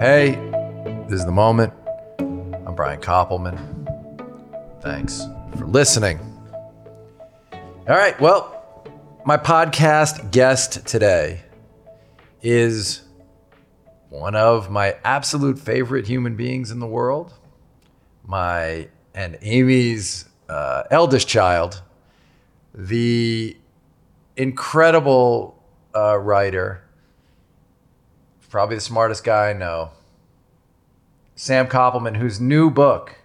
[0.00, 0.30] Hey,
[1.10, 1.74] this is the moment.
[2.18, 3.60] I'm Brian Koppelman.
[4.80, 5.26] Thanks
[5.58, 6.18] for listening.
[7.52, 8.82] All right, well,
[9.26, 11.42] my podcast guest today
[12.40, 13.02] is
[14.08, 17.34] one of my absolute favorite human beings in the world,
[18.24, 21.82] my and Amy's uh, eldest child,
[22.72, 23.54] the
[24.34, 25.62] incredible
[25.94, 26.84] uh, writer,
[28.50, 29.92] probably the smartest guy I know,
[31.36, 33.16] Sam Koppelman, whose new book,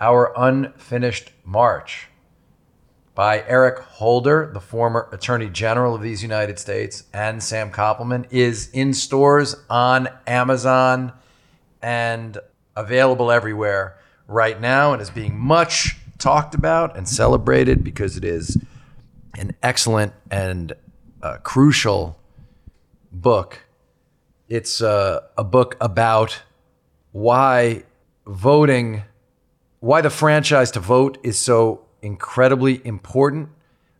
[0.00, 2.08] Our Unfinished March,
[3.14, 8.70] by Eric Holder, the former Attorney General of these United States, and Sam Koppelman, is
[8.72, 11.12] in stores on Amazon
[11.80, 12.38] and
[12.74, 18.56] available everywhere right now and is being much talked about and celebrated because it is
[19.36, 20.72] an excellent and
[21.22, 22.18] uh, crucial
[23.12, 23.63] book.
[24.54, 26.42] It's uh, a book about
[27.10, 27.82] why
[28.24, 29.02] voting,
[29.80, 33.48] why the franchise to vote is so incredibly important,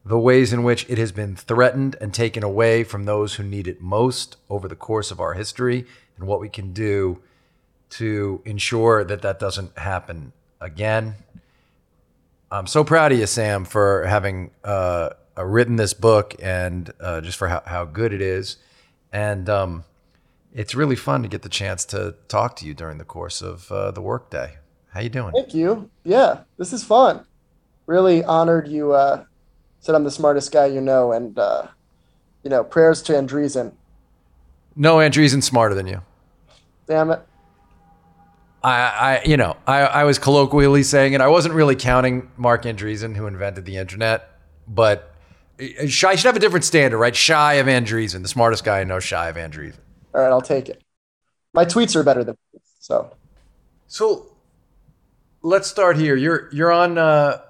[0.04, 3.66] the ways in which it has been threatened and taken away from those who need
[3.66, 7.18] it most over the course of our history, and what we can do
[7.90, 11.16] to ensure that that doesn't happen again.
[12.52, 17.38] I'm so proud of you, Sam, for having uh, written this book and uh, just
[17.38, 18.58] for how, how good it is.
[19.12, 19.84] And um,
[20.54, 23.70] it's really fun to get the chance to talk to you during the course of
[23.70, 24.56] uh, the workday.
[24.90, 25.32] How you doing?
[25.32, 25.90] Thank you.
[26.04, 27.26] Yeah, this is fun.
[27.86, 29.24] Really honored you uh,
[29.80, 31.66] said I'm the smartest guy you know, and uh,
[32.44, 33.72] you know, prayers to Andreessen.
[34.76, 36.00] No, Andreessen's smarter than you.
[36.86, 37.20] Damn it.
[38.62, 41.20] I, I, you know, I, I was colloquially saying it.
[41.20, 45.12] I wasn't really counting Mark Andreessen, who invented the internet, but
[45.60, 47.14] I should have a different standard, right?
[47.14, 49.80] Shy of Andreessen, the smartest guy I know, shy of Andreessen.
[50.14, 50.82] All right, I'll take it.
[51.52, 52.36] My tweets are better than
[52.78, 53.14] so.
[53.86, 54.36] So
[55.42, 56.16] let's start here.
[56.16, 57.40] You're you're on uh,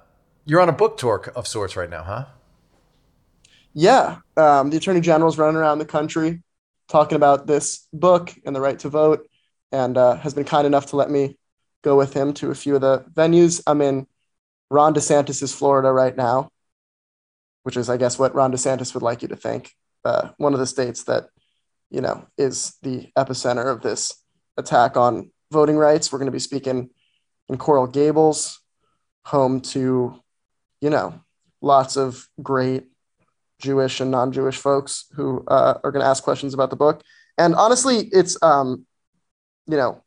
[0.45, 2.25] you're on a book tour of sorts right now, huh?
[3.73, 6.43] Yeah, um, the attorney general's running around the country
[6.89, 9.29] talking about this book and the right to vote
[9.73, 11.37] and uh, has been kind enough to let me
[11.83, 13.63] go with him to a few of the venues.
[13.67, 14.07] I'm in
[14.71, 16.51] Ron DeSantis's Florida right now,
[17.63, 19.73] which is, I guess, what Ron DeSantis would like you to think.
[20.05, 21.29] Uh, one of the states that,
[21.91, 24.15] you know, is the epicenter of this
[24.57, 26.13] attack on voting rights.
[26.13, 26.91] We're going to be speaking
[27.49, 28.61] in Coral Gables,
[29.25, 30.21] home to,
[30.81, 31.21] you know,
[31.61, 32.85] lots of great
[33.61, 37.03] Jewish and non-Jewish folks who uh, are going to ask questions about the book.
[37.39, 38.87] And honestly, it's um,
[39.67, 40.03] you know,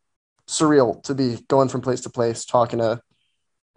[0.47, 3.01] surreal to be going from place to place talking to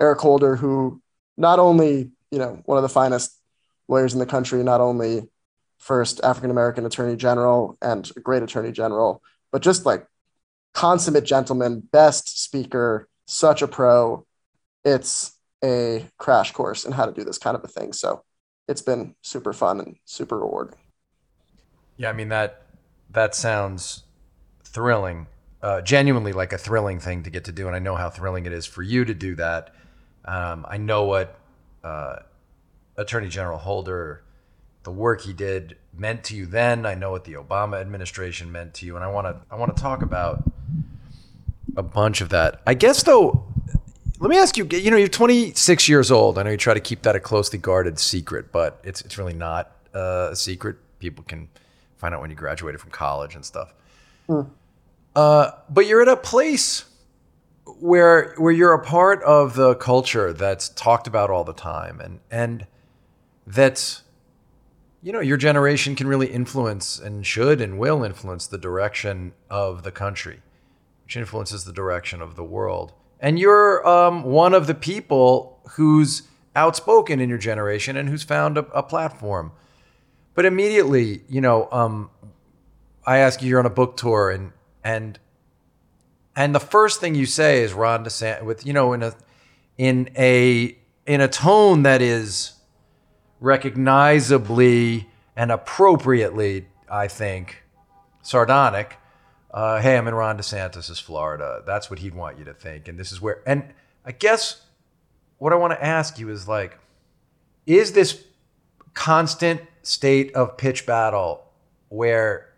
[0.00, 1.03] Eric Holder, who
[1.37, 3.37] not only, you know, one of the finest
[3.88, 5.28] lawyers in the country, not only
[5.80, 10.06] first African American attorney general and a great attorney general, but just like
[10.72, 14.24] consummate gentleman, best speaker, such a pro.
[14.84, 15.32] It's
[15.64, 17.92] a crash course in how to do this kind of a thing.
[17.92, 18.22] So
[18.69, 20.78] it's been super fun and super rewarding.
[21.96, 22.62] Yeah, I mean that
[23.10, 24.04] that sounds
[24.62, 25.26] thrilling
[25.62, 28.46] uh, genuinely like a thrilling thing to get to do, and I know how thrilling
[28.46, 29.74] it is for you to do that.
[30.24, 31.38] Um, I know what
[31.84, 32.16] uh,
[32.96, 34.22] Attorney General Holder,
[34.90, 36.84] the work he did, meant to you then.
[36.84, 39.74] I know what the Obama administration meant to you, and I want to I want
[39.76, 40.42] to talk about
[41.76, 42.60] a bunch of that.
[42.66, 43.44] I guess though,
[44.18, 44.66] let me ask you.
[44.66, 46.38] You know, you're 26 years old.
[46.38, 49.32] I know you try to keep that a closely guarded secret, but it's it's really
[49.32, 50.76] not uh, a secret.
[50.98, 51.48] People can
[51.98, 53.72] find out when you graduated from college and stuff.
[54.26, 54.42] Hmm.
[55.14, 56.84] Uh, but you're at a place
[57.78, 62.18] where where you're a part of the culture that's talked about all the time, and
[62.28, 62.66] and
[63.46, 64.02] that's
[65.03, 69.83] you know your generation can really influence and should and will influence the direction of
[69.83, 70.41] the country,
[71.05, 72.93] which influences the direction of the world.
[73.19, 76.22] And you're um, one of the people who's
[76.56, 79.53] outspoken in your generation and who's found a, a platform.
[80.34, 82.11] But immediately, you know, um,
[83.06, 84.53] I ask you, you're on a book tour, and
[84.85, 85.19] and
[86.37, 89.14] and the first thing you say is Ron DeSantis with you know in a
[89.76, 90.76] in a
[91.06, 92.53] in a tone that is
[93.40, 97.62] recognizably and appropriately, I think,
[98.22, 98.98] sardonic.
[99.50, 101.62] Uh, hey, I'm in Ron DeSantis's Florida.
[101.66, 103.42] That's what he'd want you to think, and this is where.
[103.46, 104.62] And I guess
[105.38, 106.78] what I want to ask you is like,
[107.66, 108.22] is this
[108.94, 111.44] constant state of pitch battle
[111.88, 112.50] where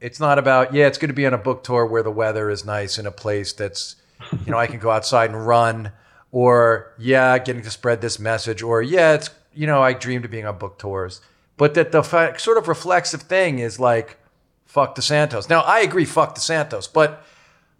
[0.00, 2.50] it's not about yeah it's going to be on a book tour where the weather
[2.50, 3.96] is nice in a place that's
[4.44, 5.90] you know i can go outside and run
[6.32, 10.30] or yeah getting to spread this message or yeah it's you know i dreamed of
[10.30, 11.20] being on book tours
[11.56, 14.18] but that the fa- sort of reflexive thing is like
[14.66, 15.48] fuck DeSantis.
[15.48, 17.24] Now I agree, fuck DeSantis, but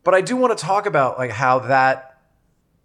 [0.02, 2.20] but I do want to talk about like how that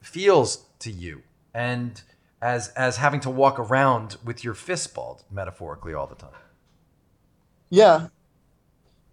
[0.01, 1.21] feels to you
[1.53, 2.01] and
[2.41, 6.31] as as having to walk around with your fist balled metaphorically all the time.
[7.69, 8.07] Yeah.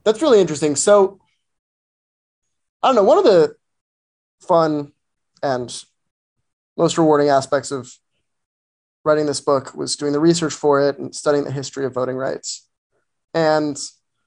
[0.04, 0.74] That's really interesting.
[0.74, 1.20] So
[2.82, 3.54] I don't know, one of the
[4.40, 4.92] fun
[5.42, 5.84] and
[6.76, 7.92] most rewarding aspects of
[9.04, 12.16] writing this book was doing the research for it and studying the history of voting
[12.16, 12.68] rights.
[13.34, 13.76] And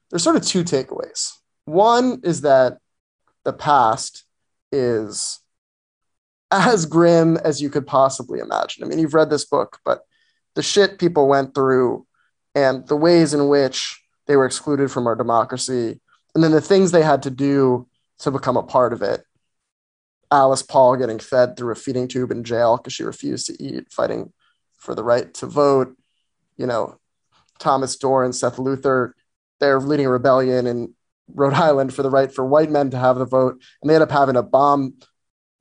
[0.10, 1.34] there's sort of two takeaways.
[1.66, 2.80] One is that
[3.44, 4.26] the past
[4.72, 5.40] is
[6.52, 8.84] as grim as you could possibly imagine.
[8.84, 10.02] I mean, you've read this book, but
[10.56, 12.06] the shit people went through
[12.54, 16.00] and the ways in which they were excluded from our democracy,
[16.36, 17.88] and then the things they had to do
[18.20, 19.24] to become a part of it.
[20.30, 23.92] Alice Paul getting fed through a feeding tube in jail because she refused to eat,
[23.92, 24.32] fighting
[24.82, 25.96] for the right to vote.
[26.58, 27.00] You know,
[27.60, 29.16] Thomas Dorr and Seth Luther,
[29.60, 30.94] they're leading a rebellion in
[31.34, 34.04] Rhode Island for the right for white men to have the vote, and they end
[34.04, 34.96] up having to bomb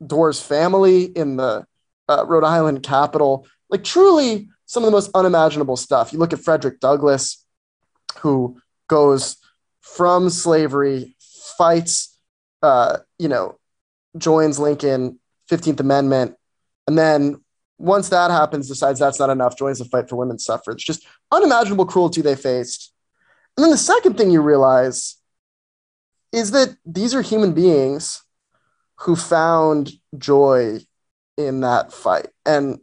[0.05, 1.65] Dorr's family in the
[2.09, 3.47] uh, Rhode Island Capitol.
[3.69, 6.13] Like truly, some of the most unimaginable stuff.
[6.13, 7.45] You look at Frederick Douglass,
[8.21, 9.37] who goes
[9.81, 11.17] from slavery,
[11.57, 12.19] fights,
[12.63, 13.59] uh, you know,
[14.17, 15.21] joins Lincoln,
[15.51, 16.37] 15th Amendment,
[16.87, 17.41] and then
[17.81, 20.85] once that happens, decides that's not enough, joins the fight for women's suffrage.
[20.85, 22.93] Just unimaginable cruelty they faced.
[23.57, 25.17] And then the second thing you realize
[26.31, 28.23] is that these are human beings
[29.01, 30.81] who found joy
[31.39, 32.29] in that fight.
[32.45, 32.81] And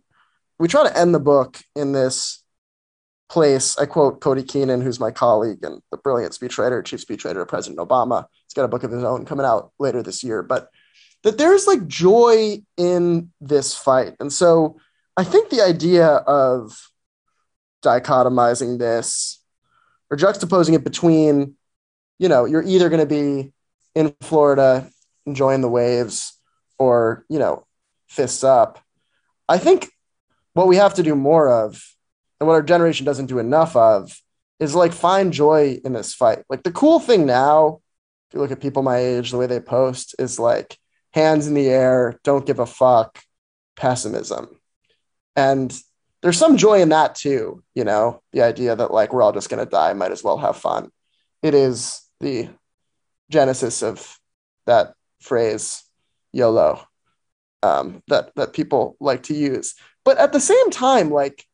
[0.58, 2.44] we try to end the book in this
[3.30, 3.78] place.
[3.78, 7.80] I quote Cody Keenan, who's my colleague and the brilliant speechwriter, chief speechwriter of President
[7.80, 8.26] Obama.
[8.48, 10.70] He's got a book of his own coming out later this year, but
[11.24, 14.16] that there's like joy in this fight.
[14.20, 14.78] And so
[15.18, 16.92] I think the idea of
[17.84, 19.44] dichotomizing this
[20.12, 21.56] or juxtaposing it between,
[22.20, 23.52] you know, you're either going to be
[23.96, 24.88] in Florida
[25.26, 26.40] enjoying the waves
[26.78, 27.66] or, you know,
[28.08, 28.80] fists up.
[29.50, 29.90] I think
[30.54, 31.84] what we have to do more of
[32.40, 34.22] and what our generation doesn't do enough of
[34.60, 36.44] is like find joy in this fight.
[36.48, 37.82] Like the cool thing now,
[38.30, 40.78] if you look at people my age, the way they post is like
[41.14, 43.20] hands in the air, don't give a fuck,
[43.76, 44.57] pessimism.
[45.38, 45.74] And
[46.22, 49.50] there's some joy in that too, you know, the idea that like we're all just
[49.50, 50.90] going to die, might as well have fun.
[51.44, 52.50] It is the
[53.30, 54.18] genesis of
[54.66, 55.84] that phrase
[56.34, 56.82] YOLO
[57.64, 59.76] um, that that people like to use.
[60.04, 61.46] But at the same time, like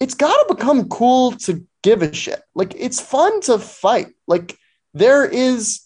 [0.00, 2.42] it's got to become cool to give a shit.
[2.54, 4.08] Like it's fun to fight.
[4.26, 4.56] Like
[4.94, 5.82] there is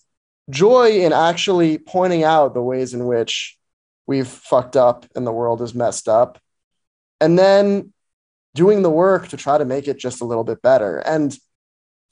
[0.50, 3.58] joy in actually pointing out the ways in which
[4.06, 6.38] we've fucked up and the world is messed up.
[7.22, 7.92] And then
[8.54, 10.98] doing the work to try to make it just a little bit better.
[10.98, 11.36] And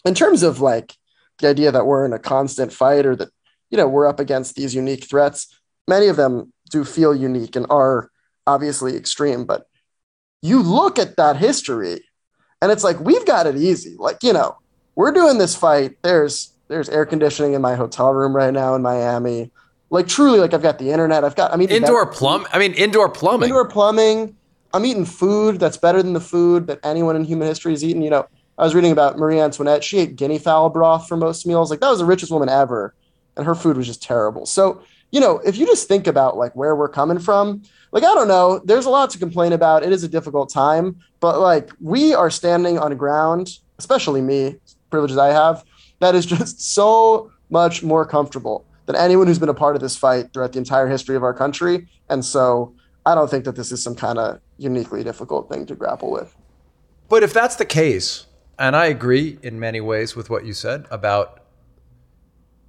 [0.04, 0.96] in terms of like
[1.40, 3.28] the idea that we're in a constant fight or that,
[3.70, 5.54] you know, we're up against these unique threats,
[5.88, 8.10] many of them do feel unique and are
[8.46, 9.66] obviously extreme, but
[10.42, 12.04] you look at that history
[12.62, 13.96] and it's like we've got it easy.
[13.98, 14.56] Like, you know,
[14.94, 15.96] we're doing this fight.
[16.02, 19.50] There's there's air conditioning in my hotel room right now in Miami.
[19.90, 21.24] Like truly, like I've got the internet.
[21.24, 22.46] I've got I mean indoor plumb.
[22.52, 23.48] I mean indoor plumbing.
[23.48, 24.36] Indoor plumbing.
[24.72, 28.02] I'm eating food that's better than the food that anyone in human history has eaten.
[28.02, 28.26] You know,
[28.58, 29.82] I was reading about Marie Antoinette.
[29.82, 31.70] She ate guinea fowl broth for most meals.
[31.70, 32.94] Like that was the richest woman ever,
[33.36, 34.46] and her food was just terrible.
[34.46, 38.14] So you know, if you just think about like where we're coming from, like I
[38.14, 39.82] don't know, there's a lot to complain about.
[39.82, 44.56] It is a difficult time, but like we are standing on ground, especially me,
[44.90, 45.64] privileges I have,
[45.98, 49.96] that is just so much more comfortable than anyone who's been a part of this
[49.96, 51.88] fight throughout the entire history of our country.
[52.08, 52.74] And so
[53.06, 56.36] I don't think that this is some kind of uniquely difficult thing to grapple with.
[57.08, 58.26] But if that's the case,
[58.58, 61.40] and I agree in many ways with what you said about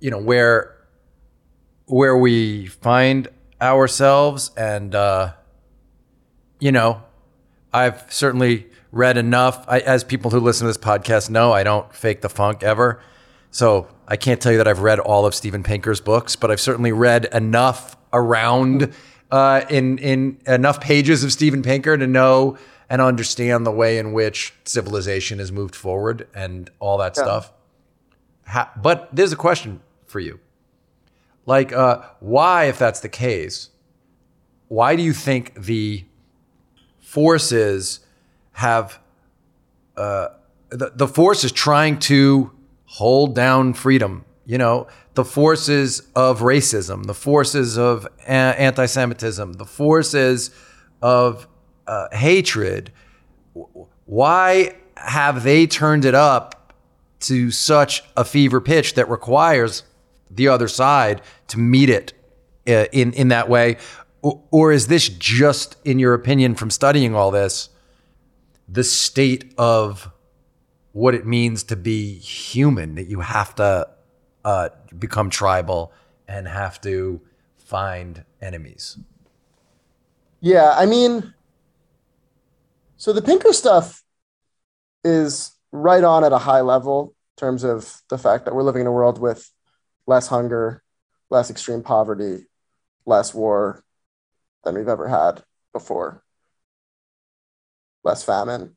[0.02, 0.76] you know where
[1.86, 3.30] where we find
[3.62, 5.34] ourselves and uh,
[6.60, 7.04] you know
[7.74, 11.94] i've certainly read enough I, as people who listen to this podcast know i don't
[11.94, 13.00] fake the funk ever
[13.52, 16.60] so i can't tell you that i've read all of steven pinker's books but i've
[16.60, 18.94] certainly read enough around
[19.32, 22.58] uh, in in enough pages of steven pinker to know
[22.90, 27.24] and understand the way in which civilization has moved forward and all that yeah.
[27.24, 27.52] stuff
[28.46, 30.40] ha- but there's a question for you
[31.46, 33.70] like, uh, why, if that's the case,
[34.68, 36.06] why do you think the
[37.00, 38.00] forces
[38.54, 39.00] have
[39.98, 40.30] uh,
[40.70, 42.52] the, the forces trying to
[42.86, 44.24] hold down freedom?
[44.46, 50.51] You know, the forces of racism, the forces of a- anti-Semitism, the forces
[51.01, 51.48] of
[51.88, 52.91] uh, hatred.
[54.06, 56.74] Why have they turned it up
[57.22, 59.84] to such a fever pitch that requires
[60.30, 62.13] the other side to meet it
[62.68, 63.77] uh, in in that way
[64.22, 67.70] or, or is this just in your opinion from studying all this
[68.68, 70.10] the state of
[70.94, 73.88] what it means to be human that you have to
[74.46, 75.92] uh, become tribal
[76.28, 77.22] and have to
[77.58, 78.98] find enemies
[80.40, 81.34] Yeah, I mean,
[82.98, 84.04] so the Pinker stuff
[85.04, 88.82] is right on at a high level in terms of the fact that we're living
[88.82, 89.52] in a world with
[90.08, 90.84] less hunger,
[91.30, 92.46] less extreme poverty,
[93.06, 93.84] less war
[94.64, 95.44] than we've ever had
[95.74, 96.24] before,
[98.04, 98.76] less famine.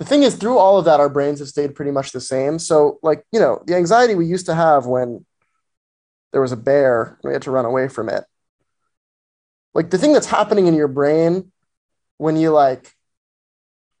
[0.00, 2.58] The thing is, through all of that, our brains have stayed pretty much the same.
[2.58, 5.24] So, like, you know, the anxiety we used to have when
[6.32, 8.24] there was a bear and we had to run away from it.
[9.74, 11.52] Like the thing that's happening in your brain
[12.16, 12.92] when you like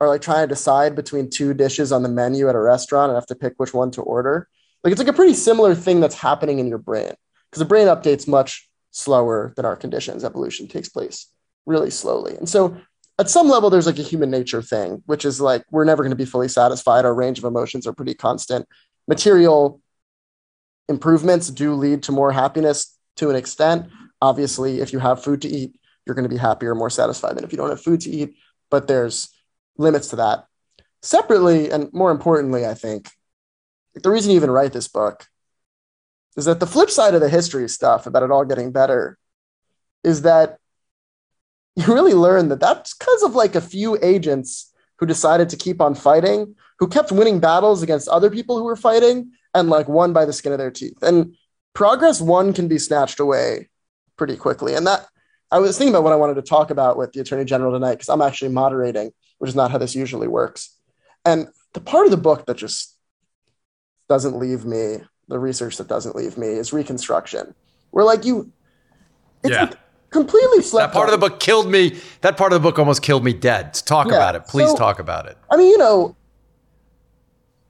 [0.00, 3.16] are like trying to decide between two dishes on the menu at a restaurant and
[3.16, 4.48] have to pick which one to order
[4.82, 7.12] like it's like a pretty similar thing that's happening in your brain
[7.50, 10.24] because the brain updates much slower than our conditions.
[10.24, 11.26] Evolution takes place
[11.66, 12.36] really slowly.
[12.36, 12.76] And so
[13.20, 16.10] at some level there's like a human nature thing which is like we're never going
[16.10, 17.04] to be fully satisfied.
[17.04, 18.66] Our range of emotions are pretty constant.
[19.06, 19.80] Material
[20.88, 23.88] improvements do lead to more happiness to an extent.
[24.22, 27.44] Obviously if you have food to eat you're going to be happier more satisfied than
[27.44, 28.34] if you don't have food to eat
[28.70, 29.28] but there's
[29.76, 30.46] limits to that.
[31.02, 33.10] Separately and more importantly i think
[33.94, 35.26] the reason you even write this book
[36.36, 39.18] is that the flip side of the history stuff about it all getting better
[40.04, 40.59] is that
[41.76, 45.80] you really learn that that's because of like a few agents who decided to keep
[45.80, 50.12] on fighting who kept winning battles against other people who were fighting and like won
[50.12, 51.34] by the skin of their teeth and
[51.74, 53.68] progress one can be snatched away
[54.16, 54.74] pretty quickly.
[54.74, 55.06] And that
[55.50, 57.94] I was thinking about what I wanted to talk about with the Attorney General tonight
[57.94, 60.76] because I'm actually moderating, which is not how this usually works.
[61.24, 62.96] And the part of the book that just
[64.08, 64.98] doesn't leave me,
[65.28, 67.54] the research that doesn't leave me, is Reconstruction.
[67.90, 68.52] Where like you,
[69.42, 69.64] it's Yeah.
[69.64, 69.78] like
[70.10, 71.98] completely slept that part of the book killed me.
[72.20, 73.74] That part of the book almost killed me dead.
[73.74, 74.46] Talk Yeah, about it.
[74.46, 75.38] Please so- talk about it.
[75.50, 76.16] I mean, you know,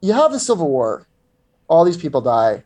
[0.01, 1.07] you have the Civil War,
[1.67, 2.63] all these people die.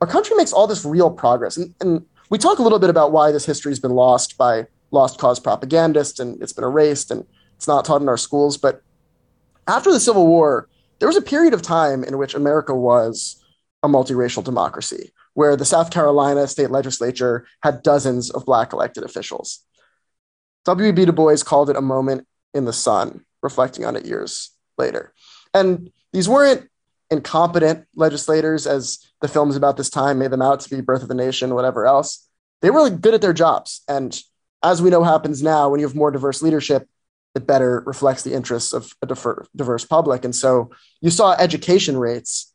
[0.00, 1.56] Our country makes all this real progress.
[1.56, 4.66] And, and we talk a little bit about why this history has been lost by
[4.90, 7.26] lost cause propagandists and it's been erased and
[7.56, 8.56] it's not taught in our schools.
[8.56, 8.82] But
[9.66, 13.42] after the Civil War, there was a period of time in which America was
[13.82, 19.60] a multiracial democracy, where the South Carolina state legislature had dozens of black elected officials.
[20.64, 21.04] W.E.B.
[21.04, 25.12] Du Bois called it a moment in the sun, reflecting on it years later.
[25.52, 26.70] And these weren't
[27.10, 31.08] incompetent legislators, as the films about this time made them out to be Birth of
[31.08, 32.26] the Nation, whatever else.
[32.62, 33.82] They were really good at their jobs.
[33.86, 34.18] And
[34.62, 36.88] as we know happens now, when you have more diverse leadership,
[37.34, 39.06] it better reflects the interests of a
[39.54, 40.24] diverse public.
[40.24, 40.70] And so
[41.02, 42.54] you saw education rates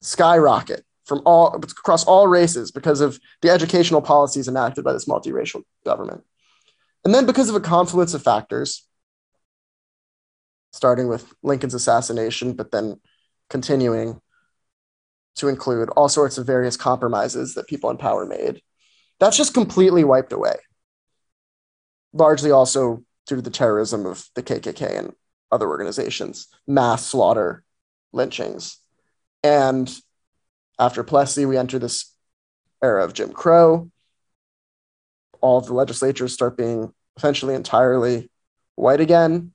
[0.00, 5.64] skyrocket from all across all races because of the educational policies enacted by this multiracial
[5.84, 6.22] government.
[7.04, 8.86] And then because of a confluence of factors,
[10.72, 13.00] starting with Lincoln's assassination, but then
[13.48, 14.20] continuing
[15.34, 18.62] to include all sorts of various compromises that people in power made.
[19.18, 20.54] That's just completely wiped away.
[22.12, 25.12] Largely also due to the terrorism of the KKK and
[25.50, 27.64] other organizations, mass slaughter,
[28.12, 28.78] lynchings.
[29.42, 29.92] And
[30.80, 32.12] after Plessy, we enter this
[32.82, 33.90] era of Jim Crow.
[35.42, 38.30] All of the legislatures start being essentially entirely
[38.76, 39.52] white again.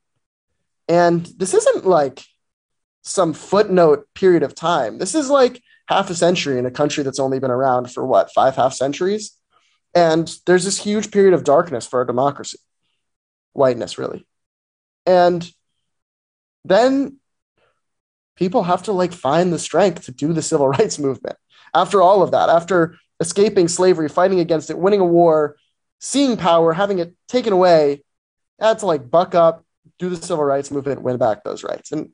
[0.88, 2.24] And this isn't like
[3.01, 5.00] some footnote period of time.
[5.00, 8.32] This is like half a century in a country that's only been around for what,
[8.32, 9.32] five half centuries?
[9.96, 12.60] And there's this huge period of darkness for our democracy,
[13.53, 14.27] whiteness, really.
[15.05, 15.50] And
[16.65, 17.17] then
[18.36, 21.38] people have to like find the strength to do the civil rights movement.
[21.74, 25.58] After all of that, after escaping slavery, fighting against it, winning a war,
[26.00, 28.04] seeing power, having it taken away,
[28.60, 29.65] had to like buck up,
[30.00, 31.92] do the civil rights movement, win back those rights.
[31.92, 32.12] And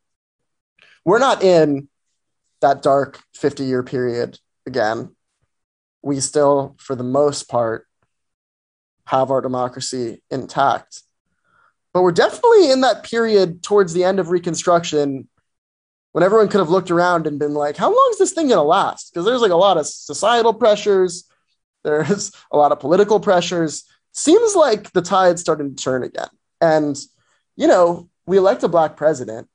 [1.06, 1.90] we're not in
[2.62, 5.16] that dark 50 year period again.
[6.04, 7.88] We still, for the most part,
[9.06, 11.02] have our democracy intact.
[11.94, 15.28] But we're definitely in that period towards the end of Reconstruction
[16.12, 18.58] when everyone could have looked around and been like, how long is this thing going
[18.58, 19.14] to last?
[19.14, 21.30] Because there's like a lot of societal pressures,
[21.84, 23.86] there's a lot of political pressures.
[24.12, 26.28] Seems like the tide's starting to turn again.
[26.60, 26.98] And,
[27.56, 29.48] you know, we elect a black president,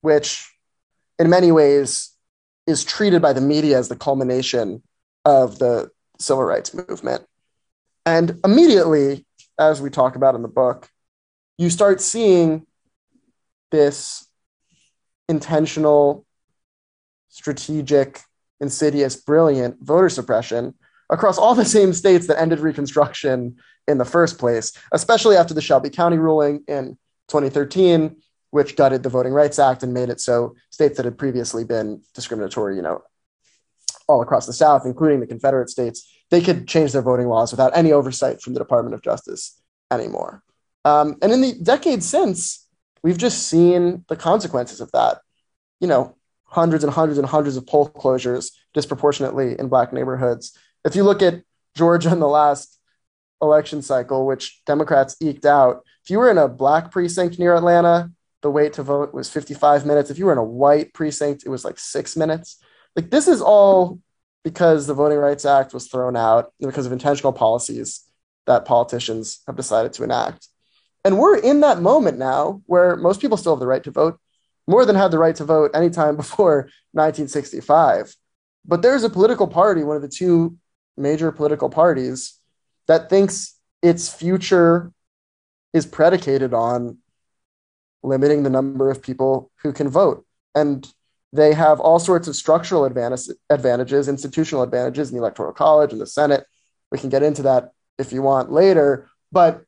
[0.00, 0.50] which
[1.18, 2.14] in many ways
[2.66, 4.82] is treated by the media as the culmination
[5.24, 7.24] of the civil rights movement.
[8.06, 9.26] And immediately,
[9.58, 10.88] as we talk about in the book,
[11.58, 12.66] you start seeing
[13.70, 14.27] this
[15.28, 16.24] intentional
[17.28, 18.20] strategic,
[18.60, 20.74] insidious, brilliant voter suppression
[21.10, 23.56] across all the same states that ended Reconstruction
[23.86, 28.16] in the first place, especially after the Shelby County ruling in 2013,
[28.50, 32.02] which gutted the Voting Rights Act and made it so states that had previously been
[32.14, 33.02] discriminatory, you know,
[34.06, 37.76] all across the South, including the Confederate states, they could change their voting laws without
[37.76, 40.42] any oversight from the Department of Justice anymore.
[40.84, 42.66] Um, and in the decades since,
[43.02, 45.18] we've just seen the consequences of that.
[45.80, 50.56] You know, hundreds and hundreds and hundreds of poll closures disproportionately in Black neighborhoods.
[50.84, 51.42] If you look at
[51.76, 52.78] Georgia in the last
[53.40, 58.10] election cycle, which Democrats eked out, if you were in a Black precinct near Atlanta,
[58.42, 60.10] the wait to vote was 55 minutes.
[60.10, 62.62] If you were in a white precinct, it was like six minutes.
[62.96, 64.00] Like, this is all
[64.44, 68.04] because the Voting Rights Act was thrown out because of intentional policies
[68.46, 70.48] that politicians have decided to enact.
[71.08, 74.20] And we're in that moment now where most people still have the right to vote,
[74.66, 78.14] more than had the right to vote anytime before 1965.
[78.66, 80.58] But there's a political party, one of the two
[80.98, 82.38] major political parties,
[82.88, 84.92] that thinks its future
[85.72, 86.98] is predicated on
[88.02, 90.26] limiting the number of people who can vote.
[90.54, 90.86] And
[91.32, 96.02] they have all sorts of structural advantage, advantages, institutional advantages in the Electoral College and
[96.02, 96.44] the Senate.
[96.92, 99.64] We can get into that if you want later, but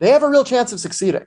[0.00, 1.26] they have a real chance of succeeding.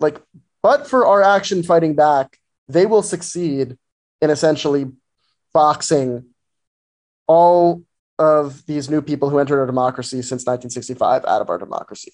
[0.00, 0.20] Like,
[0.62, 3.76] but for our action fighting back, they will succeed
[4.20, 4.86] in essentially
[5.52, 6.26] boxing
[7.26, 7.82] all
[8.18, 12.12] of these new people who entered our democracy since 1965 out of our democracy.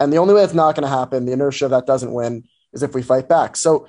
[0.00, 2.44] And the only way it's not going to happen, the inertia of that doesn't win,
[2.72, 3.56] is if we fight back.
[3.56, 3.88] So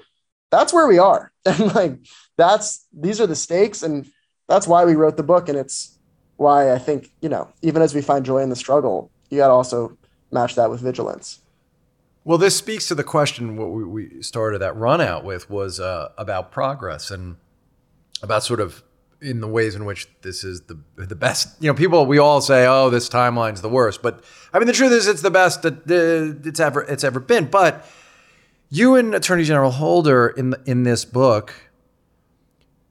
[0.51, 1.31] that's where we are.
[1.45, 1.99] And like,
[2.37, 3.83] that's, these are the stakes.
[3.83, 4.09] And
[4.47, 5.49] that's why we wrote the book.
[5.49, 5.97] And it's
[6.37, 9.47] why I think, you know, even as we find joy in the struggle, you got
[9.47, 9.97] to also
[10.31, 11.39] match that with vigilance.
[12.23, 15.79] Well, this speaks to the question what we, we started that run out with was
[15.79, 17.37] uh, about progress and
[18.21, 18.83] about sort of
[19.21, 21.61] in the ways in which this is the the best.
[21.61, 24.73] You know, people we all say, "Oh, this timeline's the worst," but I mean, the
[24.73, 27.45] truth is, it's the best that uh, it's ever it's ever been.
[27.45, 27.85] But
[28.69, 31.53] you and Attorney General Holder in in this book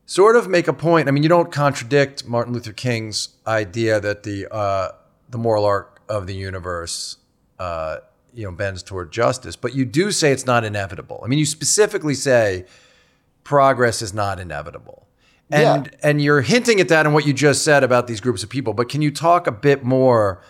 [0.06, 1.08] sort of make a point.
[1.08, 4.92] I mean, you don't contradict Martin Luther King's idea that the uh,
[5.28, 7.16] the moral arc of the universe,
[7.58, 7.98] uh,
[8.34, 11.20] you know, bends toward justice, but you do say it's not inevitable.
[11.24, 12.66] I mean, you specifically say
[13.44, 15.06] progress is not inevitable.
[15.50, 15.98] And yeah.
[16.02, 18.74] and you're hinting at that in what you just said about these groups of people,
[18.74, 20.42] but can you talk a bit more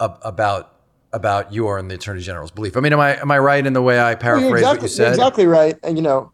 [0.00, 0.74] ab- about
[1.14, 2.76] about your and the attorney general's belief.
[2.76, 4.88] I mean, am I am I right in the way I paraphrase exactly, what you
[4.88, 5.08] said?
[5.10, 5.76] exactly right.
[5.82, 6.32] And you know,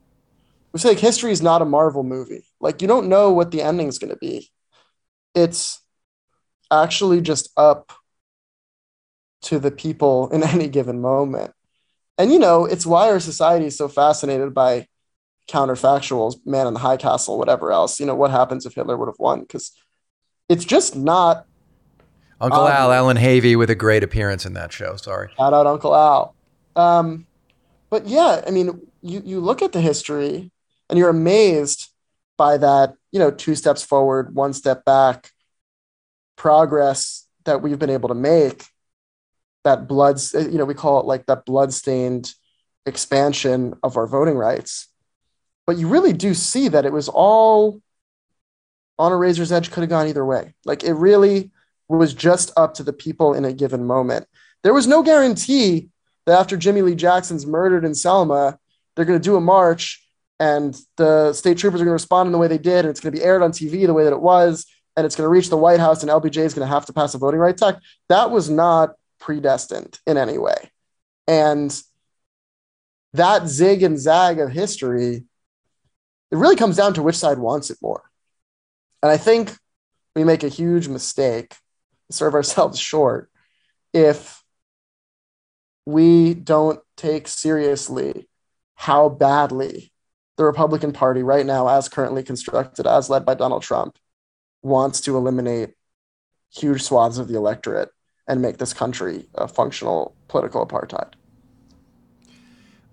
[0.73, 2.45] we say like history is not a Marvel movie.
[2.61, 4.51] Like you don't know what the ending is going to be.
[5.35, 5.81] It's
[6.71, 7.93] actually just up
[9.43, 11.53] to the people in any given moment.
[12.19, 14.87] And you know, it's why our society is so fascinated by
[15.49, 17.99] counterfactuals, man in the high castle, whatever else.
[17.99, 19.41] You know, what happens if Hitler would have won?
[19.41, 19.73] Because
[20.49, 21.47] it's just not
[22.41, 24.97] Uncle um, Al, Allan Havey, with a great appearance in that show.
[24.97, 25.29] Sorry.
[25.37, 26.35] Shout out Uncle Al.
[26.77, 27.27] Um,
[27.91, 30.51] but yeah, I mean, you you look at the history
[30.89, 31.89] and you're amazed
[32.37, 35.31] by that, you know, two steps forward, one step back
[36.37, 38.65] progress that we've been able to make.
[39.65, 42.33] That blood, uh, you know, we call it like that blood-stained
[42.87, 44.89] expansion of our voting rights.
[45.67, 47.81] But you really do see that it was all
[48.99, 50.55] on a razor's edge, could have gone either way.
[50.65, 51.51] Like it really
[51.89, 54.27] was just up to the people in a given moment.
[54.63, 55.89] There was no guarantee
[56.27, 58.59] that after Jimmie Lee Jackson's murdered in Selma,
[58.95, 60.07] they're going to do a march
[60.41, 62.99] and the state troopers are going to respond in the way they did, and it's
[62.99, 65.31] going to be aired on TV the way that it was, and it's going to
[65.31, 67.63] reach the White House, and LBJ is going to have to pass a voting rights
[67.63, 67.81] act.
[68.09, 70.71] That was not predestined in any way.
[71.27, 71.81] And
[73.13, 75.25] that zig and zag of history,
[76.31, 78.03] it really comes down to which side wants it more.
[79.03, 79.57] And I think
[80.15, 81.55] we make a huge mistake
[82.11, 83.31] serve ourselves short
[83.93, 84.43] if
[85.87, 88.29] we don't take seriously
[88.75, 89.93] how badly
[90.37, 93.99] the Republican Party, right now, as currently constructed, as led by Donald Trump,
[94.63, 95.75] wants to eliminate
[96.55, 97.91] huge swaths of the electorate
[98.31, 101.15] and make this country a functional political apartheid.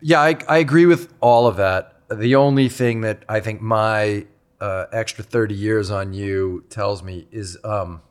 [0.01, 1.93] Yeah, I, I agree with all of that.
[2.09, 4.25] The only thing that I think my
[4.59, 8.01] uh, extra 30 years on you tells me is um,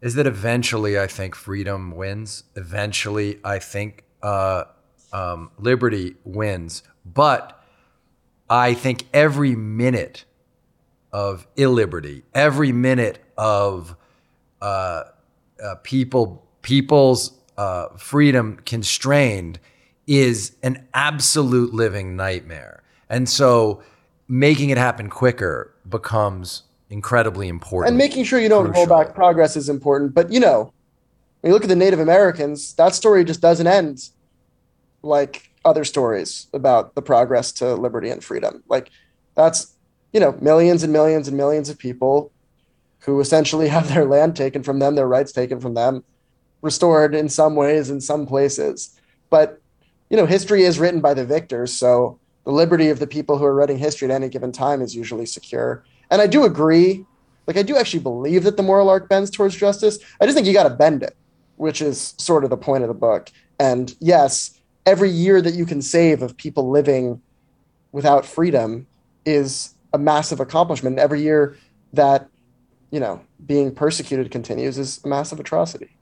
[0.00, 2.44] is that eventually I think freedom wins.
[2.54, 4.64] Eventually, I think uh,
[5.12, 6.84] um, liberty wins.
[7.04, 7.60] But
[8.48, 10.26] I think every minute
[11.12, 13.96] of illiberty, every minute of
[14.62, 15.04] uh,
[15.62, 19.58] uh, people people's uh, freedom constrained,
[20.06, 22.82] is an absolute living nightmare.
[23.10, 23.82] And so
[24.28, 27.88] making it happen quicker becomes incredibly important.
[27.88, 30.14] And making sure you don't roll back progress is important.
[30.14, 30.72] But you know,
[31.40, 34.10] when you look at the Native Americans, that story just doesn't end
[35.02, 38.62] like other stories about the progress to liberty and freedom.
[38.68, 38.90] Like
[39.34, 39.74] that's
[40.12, 42.30] you know millions and millions and millions of people
[43.04, 46.04] who essentially have their land taken from them, their rights taken from them,
[46.62, 48.98] restored in some ways in some places.
[49.30, 49.60] But
[50.10, 53.44] you know, history is written by the victors, so the liberty of the people who
[53.44, 55.84] are writing history at any given time is usually secure.
[56.10, 57.06] And I do agree,
[57.46, 59.98] like I do actually believe that the moral arc bends towards justice.
[60.20, 61.16] I just think you got to bend it,
[61.56, 63.30] which is sort of the point of the book.
[63.58, 67.22] And yes, every year that you can save of people living
[67.92, 68.86] without freedom
[69.24, 70.98] is a massive accomplishment.
[70.98, 71.56] Every year
[71.92, 72.28] that
[72.92, 75.96] you know being persecuted continues is a massive atrocity.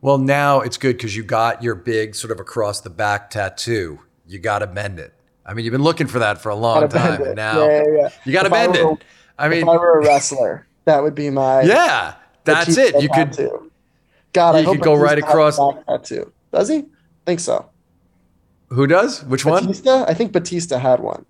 [0.00, 4.00] Well, now it's good because you got your big sort of across the back tattoo.
[4.26, 5.12] You got to bend it.
[5.46, 7.22] I mean, you've been looking for that for a long time.
[7.22, 8.08] and Now Yeah, yeah, yeah.
[8.24, 9.04] you got to I bend were- it.
[9.38, 13.00] I mean, if I were a wrestler, that would be my yeah, that's it.
[13.02, 13.32] You could.
[13.32, 13.70] tattoo.
[14.32, 16.32] God, I you hope could go right across- tattoo.
[16.52, 16.84] Does he?
[17.26, 17.68] think so.
[18.70, 19.24] Who does?
[19.24, 19.66] Which one?
[19.66, 20.04] Batista?
[20.08, 21.24] I think Batista had one.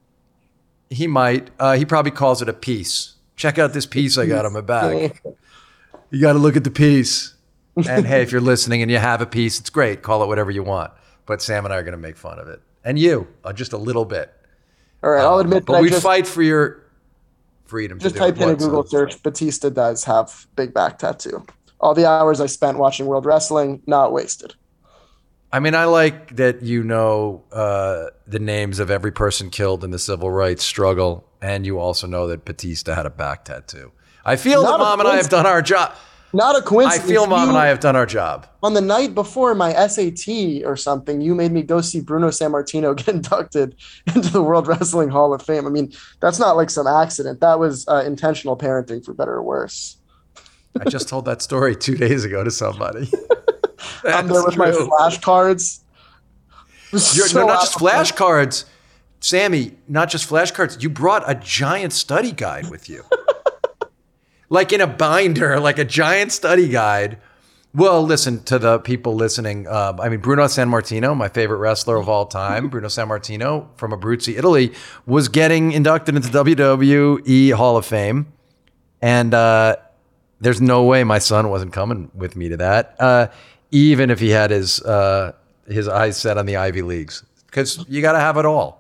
[0.91, 1.51] He might.
[1.59, 3.15] Uh, he probably calls it a piece.
[3.39, 5.23] Check out this piece I got on my back.
[6.11, 7.35] You got to look at the piece.
[7.77, 10.03] And hey, if you're listening and you have a piece, it's great.
[10.03, 10.93] Call it whatever you want.
[11.27, 13.73] But Sam and I are going to make fun of it, and you uh, just
[13.73, 14.35] a little bit.
[15.05, 16.83] All right, I'll admit But we just, fight for your
[17.67, 18.01] freedom.
[18.01, 18.91] just to do in a Google son?
[18.91, 19.23] search.
[19.23, 21.47] Batista does have big back tattoo.
[21.81, 24.55] All the hours I spent watching World Wrestling, not wasted.
[25.53, 29.93] I mean, I like that you know uh, the names of every person killed in
[29.93, 33.93] the civil rights struggle, and you also know that Batista had a back tattoo.
[34.25, 35.95] I feel Not that Mom and I have done our job.
[36.35, 37.05] Not a coincidence.
[37.09, 38.47] I feel Mom You- and I have done our job.
[38.63, 42.95] on the night before my SAT or something, you made me go see Bruno Sammartino
[43.05, 43.75] get inducted
[44.15, 45.67] into the World Wrestling Hall of Fame.
[45.67, 47.41] I mean, that's not like some accident.
[47.41, 49.97] That was uh, intentional parenting, for better or worse.
[50.79, 53.11] I just told that story two days ago to somebody.
[54.05, 55.81] I'm there with my flashcards.
[56.93, 58.65] You're, no, not just flashcards,
[59.21, 59.73] Sammy.
[59.89, 60.83] Not just flashcards.
[60.83, 63.05] You brought a giant study guide with you,
[64.49, 67.19] like in a binder, like a giant study guide.
[67.75, 69.69] Well, listen to the people listening.
[69.69, 74.39] Um, I mean, Bruno Sammartino, my favorite wrestler of all time, Bruno Sammartino from Abruzzi,
[74.39, 74.73] Italy,
[75.07, 78.33] was getting inducted into WWE Hall of Fame,
[79.03, 79.77] and uh,
[80.41, 83.27] there's no way my son wasn't coming with me to that, uh,
[83.71, 85.33] even if he had his uh,
[85.67, 88.78] his eyes set on the Ivy Leagues, because you got to have it all,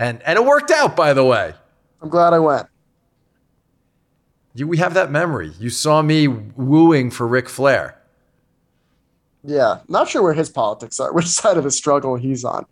[0.00, 1.54] and and it worked out, by the way.
[2.02, 2.66] I'm glad I went.
[4.54, 5.52] You, we have that memory.
[5.60, 8.00] You saw me wooing for Ric Flair.
[9.44, 12.66] Yeah, not sure where his politics are, which side of the struggle he's on.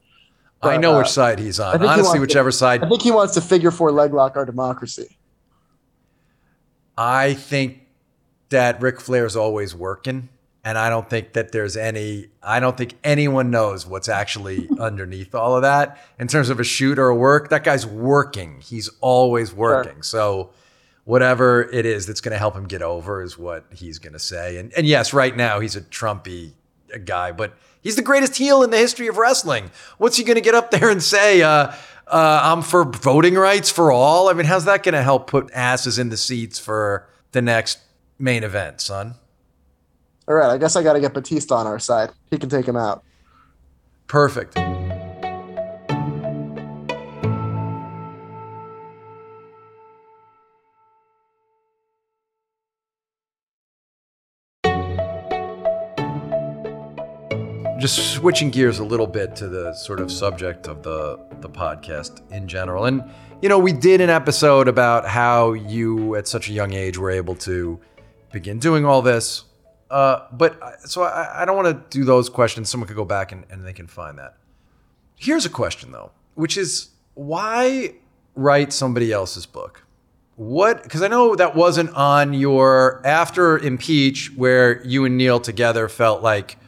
[0.60, 1.72] I know uh, which side he's on.
[1.72, 2.82] think he Honestly, wants to- whichever side.
[2.82, 5.16] I think he wants to figure four leg lock our democracy.
[6.96, 7.86] I think
[8.48, 10.30] that Ric Flair's always working.
[10.64, 15.34] And I don't think that there's any, I don't think anyone knows what's actually underneath
[15.34, 15.98] all of that.
[16.18, 18.60] In terms of a shoot or a work, that guy's working.
[18.60, 20.02] He's always working.
[20.02, 20.50] So
[21.04, 24.18] whatever it is that's going to help him get over is what he's going to
[24.18, 24.58] say.
[24.58, 26.52] And, and yes, right now he's a Trumpy
[27.04, 29.70] guy, but he's the greatest heel in the history of wrestling.
[29.96, 31.40] What's he going to get up there and say?
[31.40, 31.72] Uh,
[32.06, 34.28] uh, I'm for voting rights for all.
[34.28, 37.78] I mean, how's that going to help put asses in the seats for the next
[38.18, 39.14] main event, son?
[40.28, 42.10] All right, I guess I got to get Batista on our side.
[42.30, 43.02] He can take him out.
[44.08, 44.56] Perfect.
[57.78, 62.30] Just switching gears a little bit to the sort of subject of the the podcast
[62.30, 62.84] in general.
[62.84, 63.02] And
[63.40, 67.10] you know, we did an episode about how you at such a young age were
[67.10, 67.80] able to
[68.30, 69.44] begin doing all this.
[69.90, 72.68] Uh, but so I, I don't want to do those questions.
[72.68, 74.36] Someone could go back and, and they can find that.
[75.16, 77.94] Here's a question though, which is why
[78.34, 79.84] write somebody else's book?
[80.36, 80.82] What?
[80.84, 86.22] Because I know that wasn't on your after impeach, where you and Neal together felt
[86.22, 86.58] like,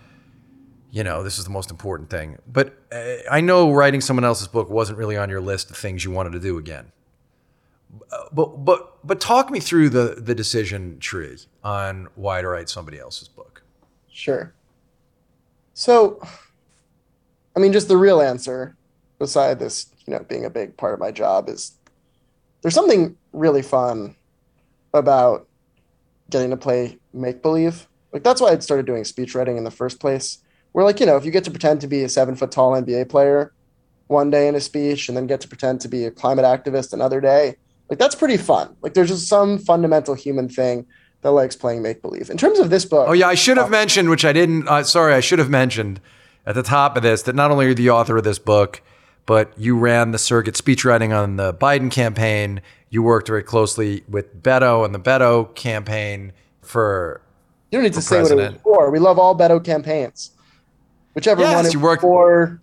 [0.90, 2.38] you know, this is the most important thing.
[2.52, 6.04] But uh, I know writing someone else's book wasn't really on your list of things
[6.04, 6.90] you wanted to do again.
[8.10, 12.68] Uh, But but but talk me through the the decision tree on why to write
[12.68, 13.62] somebody else's book.
[14.10, 14.52] Sure.
[15.74, 16.22] So,
[17.56, 18.76] I mean, just the real answer,
[19.18, 21.72] beside this, you know, being a big part of my job, is
[22.62, 24.16] there's something really fun
[24.92, 25.46] about
[26.30, 27.86] getting to play make believe.
[28.12, 30.38] Like that's why I started doing speech writing in the first place.
[30.72, 32.72] Where like you know, if you get to pretend to be a seven foot tall
[32.72, 33.52] NBA player,
[34.10, 36.92] one day in a speech and then get to pretend to be a climate activist
[36.92, 37.54] another day.
[37.88, 38.76] Like that's pretty fun.
[38.82, 40.86] Like there's just some fundamental human thing
[41.22, 42.30] that likes playing make believe.
[42.30, 44.66] In terms of this book, Oh yeah, I should have mentioned, which I didn't.
[44.68, 46.00] Uh, sorry, I should have mentioned
[46.46, 48.82] at the top of this that not only are you the author of this book,
[49.26, 52.60] but you ran the circuit speechwriting on the Biden campaign.
[52.88, 57.20] You worked very closely with Beto and the Beto campaign for.
[57.70, 58.90] you don't need to say what it was for.
[58.90, 60.30] We love all Beto campaigns,
[61.14, 62.60] whichever Yes, one it you worked- for.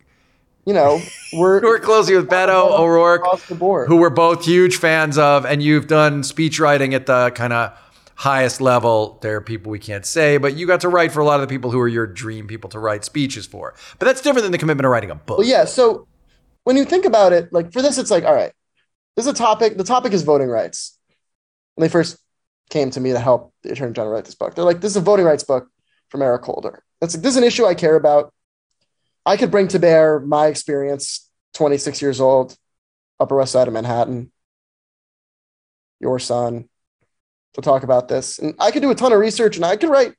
[0.65, 0.99] You know,
[1.33, 3.87] we're You worked closely with Beto O'Rourke, across the board.
[3.87, 7.71] who we're both huge fans of, and you've done speechwriting at the kind of
[8.17, 9.19] highest level.
[9.21, 11.47] There are people we can't say, but you got to write for a lot of
[11.47, 13.75] the people who are your dream people to write speeches for.
[13.99, 15.37] But that's different than the commitment of writing a book.
[15.37, 15.65] Well, yeah.
[15.65, 16.07] So
[16.63, 18.51] when you think about it, like for this, it's like, all right,
[19.15, 19.77] this is a topic.
[19.77, 20.97] The topic is voting rights.
[21.75, 22.17] When they first
[22.71, 24.97] came to me to help the attorney general write this book, they're like, this is
[24.97, 25.69] a voting rights book
[26.09, 26.83] from Eric Holder.
[26.99, 28.33] That's like, this is an issue I care about.
[29.27, 32.57] I could bring to bear my experience, 26 years old,
[33.19, 34.31] Upper West Side of Manhattan,
[35.99, 36.67] your son,
[37.57, 38.39] to talk about this.
[38.39, 40.13] And I could do a ton of research and I could write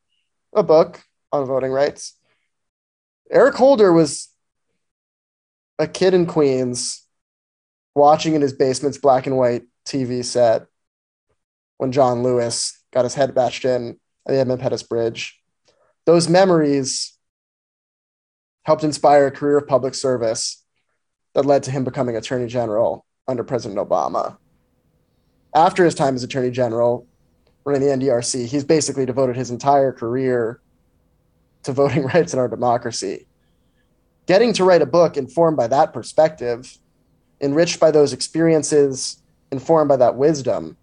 [0.54, 2.14] a book on voting rights.
[3.30, 4.28] Eric Holder was
[5.78, 7.06] a kid in Queens
[7.94, 10.66] watching in his basement's black and white TV set
[11.76, 15.40] when John Lewis got his head bashed in at the Edmund Pettus Bridge.
[16.06, 17.16] Those memories
[18.64, 20.64] helped inspire a career of public service
[21.34, 24.38] that led to him becoming Attorney General under President Obama.
[25.54, 27.06] After his time as Attorney General,
[27.64, 30.60] running the NDRC, he's basically devoted his entire career
[31.64, 33.26] to voting rights in our democracy
[34.28, 36.78] getting to write a book informed by that perspective,
[37.40, 40.76] enriched by those experiences, informed by that wisdom,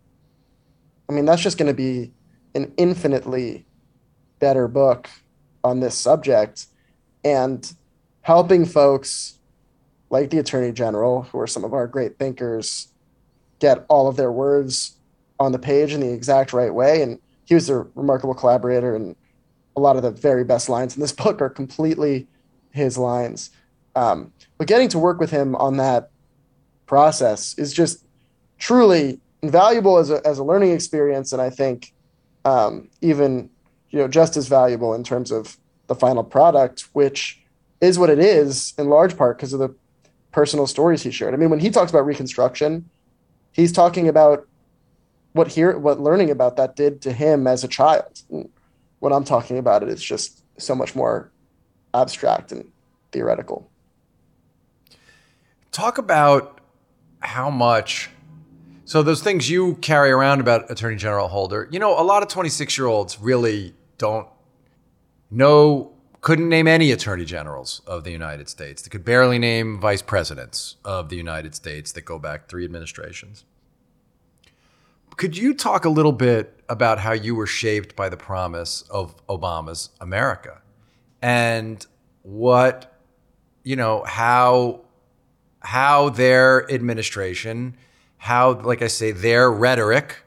[1.07, 2.11] I mean, that's just going to be
[2.55, 3.67] an infinitely
[4.39, 5.07] better book
[5.63, 6.65] on this subject.
[7.23, 7.71] And
[8.21, 9.37] helping folks
[10.09, 12.87] like the Attorney General, who are some of our great thinkers,
[13.59, 14.94] get all of their words
[15.39, 17.01] on the page in the exact right way.
[17.01, 19.15] And he was a remarkable collaborator, and
[19.75, 22.27] a lot of the very best lines in this book are completely
[22.71, 23.51] his lines.
[23.95, 26.09] Um, but getting to work with him on that
[26.85, 28.05] process is just
[28.57, 31.31] truly invaluable as a, as a learning experience.
[31.31, 31.93] And I think
[32.43, 33.49] um, even,
[33.89, 37.41] you know, just as valuable in terms of the final product, which
[37.81, 39.73] is what it is in large part because of the
[40.31, 41.33] personal stories he shared.
[41.33, 42.89] I mean, when he talks about Reconstruction,
[43.51, 44.47] he's talking about
[45.35, 48.21] what here, what learning about that did to him as a child.
[48.29, 48.49] And
[48.99, 51.29] when I'm talking about it's just so much more
[51.93, 52.71] abstract and
[53.11, 53.69] theoretical.
[55.73, 56.61] Talk about
[57.19, 58.09] how much.
[58.85, 62.29] So those things you carry around about Attorney General Holder, you know, a lot of
[62.29, 64.29] 26 year olds really don't
[65.29, 68.83] know, couldn't name any attorney generals of the United States.
[68.83, 73.43] They could barely name vice presidents of the United States that go back three administrations.
[75.17, 79.15] Could you talk a little bit about how you were shaped by the promise of
[79.27, 80.61] Obama's America
[81.21, 81.85] and
[82.23, 82.99] what,
[83.63, 84.81] you know, how
[85.61, 87.75] how their administration,
[88.17, 90.17] how, like I say, their rhetoric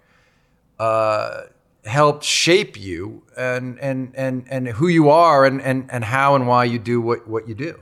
[0.78, 1.42] uh,
[1.84, 6.48] helped shape you and, and, and, and who you are and, and, and how and
[6.48, 7.80] why you do what, what you do.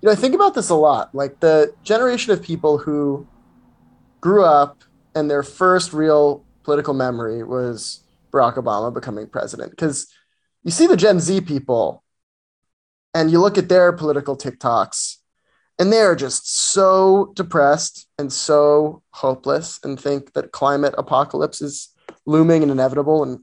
[0.00, 1.14] You know, I think about this a lot.
[1.14, 3.26] Like the generation of people who
[4.22, 4.82] grew up
[5.14, 9.70] and their first real political memory was Barack Obama becoming president.
[9.70, 10.06] Because
[10.62, 12.04] you see the Gen Z people
[13.14, 15.16] and you look at their political TikToks
[15.78, 21.88] and they're just so depressed and so hopeless and think that climate apocalypse is
[22.26, 23.40] looming and inevitable and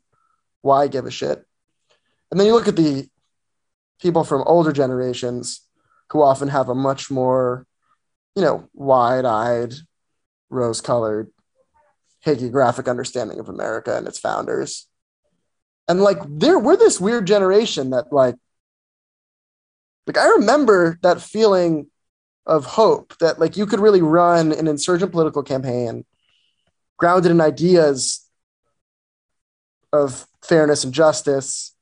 [0.62, 1.43] why give a shit
[2.32, 3.08] and then you look at the
[4.01, 5.62] people from older generations
[6.12, 7.65] who often have a much more
[8.36, 9.73] you know wide-eyed
[10.49, 11.30] rose-colored
[12.28, 14.88] hagiographic understanding of america and its founders.
[15.88, 18.36] And like there we're this weird generation that like
[20.06, 21.88] like i remember that feeling
[22.46, 26.06] of hope that like you could really run an insurgent political campaign
[26.98, 28.26] grounded in ideas
[29.94, 31.74] of fairness and justice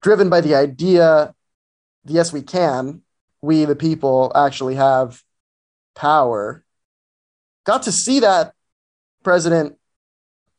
[0.00, 1.34] driven by the idea
[2.06, 3.02] yes we can
[3.42, 5.22] we the people actually have
[5.94, 6.64] power.
[7.64, 8.54] Got to see that
[9.22, 9.76] president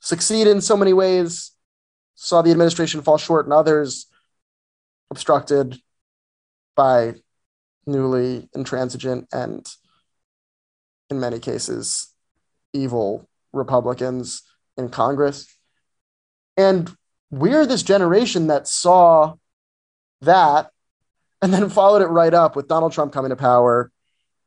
[0.03, 1.51] succeed in so many ways
[2.15, 4.07] saw the administration fall short in others
[5.09, 5.79] obstructed
[6.75, 7.15] by
[7.85, 9.65] newly intransigent and
[11.09, 12.11] in many cases
[12.73, 14.41] evil republicans
[14.77, 15.47] in congress.
[16.57, 16.93] And
[17.31, 19.35] we're this generation that saw
[20.21, 20.69] that
[21.41, 23.91] and then followed it right up with donald trump coming to power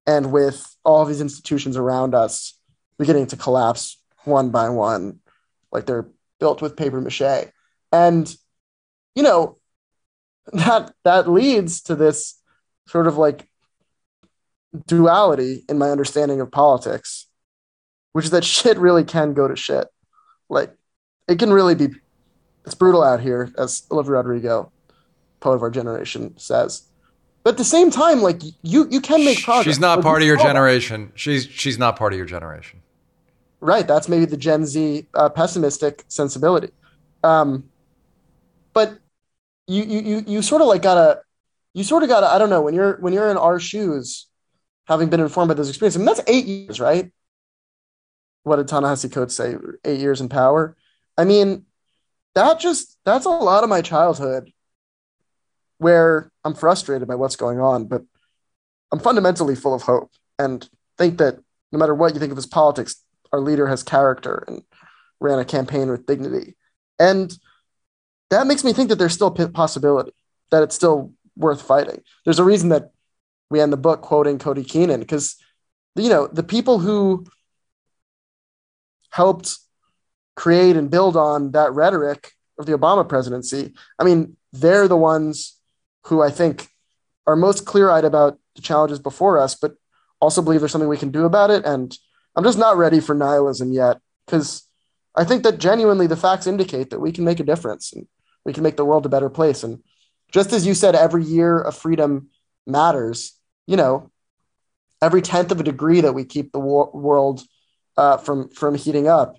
[0.07, 2.59] and with all these institutions around us
[2.99, 5.21] beginning to collapse one by one,
[5.73, 6.09] like they're
[6.41, 7.51] built with paper mache.
[7.93, 8.35] And,
[9.15, 9.59] you know,
[10.53, 12.41] that that leads to this
[12.89, 13.49] sort of like
[14.87, 17.27] duality in my understanding of politics,
[18.13, 19.89] which is that shit really can go to shit.
[20.49, 20.73] Like
[21.29, 21.89] it can really be
[22.65, 24.73] it's brutal out here, as Olivia Rodrigo,
[25.41, 26.83] poet of our generation, says.
[27.45, 29.65] But at the same time, like you you can make progress.
[29.65, 31.13] She's not Like, part of your you generation.
[31.15, 32.83] She's she's not part of your generation.
[33.61, 33.87] Right.
[33.87, 36.71] That's maybe the Gen Z uh, pessimistic sensibility.
[37.25, 37.71] Um,
[38.73, 38.99] but
[39.67, 41.21] you, you, you, sort of like gotta,
[41.75, 44.27] you sort of gotta, I don't know, when you're, when you're in our shoes,
[44.87, 47.11] having been informed by those experiences, I mean, that's eight years, right?
[48.45, 49.57] What did Ta-Nehisi Coates say?
[49.85, 50.77] Eight years in power.
[51.19, 51.65] I mean,
[52.35, 54.53] that just, that's a lot of my childhood
[55.79, 58.03] where I'm frustrated by what's going on, but
[58.93, 61.39] I'm fundamentally full of hope and think that
[61.73, 64.63] no matter what you think of his politics, our leader has character and
[65.21, 66.57] ran a campaign with dignity.
[66.99, 67.37] And
[68.31, 70.13] that makes me think that there's still possibility,
[70.51, 72.03] that it's still worth fighting.
[72.25, 72.91] There's a reason that
[73.51, 75.37] we end the book quoting Cody Keenan, because,
[75.95, 77.27] you know, the people who
[79.11, 79.59] helped
[80.35, 85.59] create and build on that rhetoric of the Obama presidency, I mean, they're the ones
[86.07, 86.69] who I think
[87.27, 89.75] are most clear eyed about the challenges before us, but
[90.21, 91.65] also believe there's something we can do about it.
[91.65, 91.97] And
[92.37, 94.69] I'm just not ready for nihilism yet because
[95.15, 98.07] I think that genuinely the facts indicate that we can make a difference and
[98.45, 99.65] we can make the world a better place.
[99.65, 99.83] And
[100.31, 102.29] just as you said, every year of freedom
[102.67, 103.33] matters,
[103.67, 104.11] you know,
[105.01, 107.43] every tenth of a degree that we keep the wor- world
[107.97, 109.37] uh, from, from heating up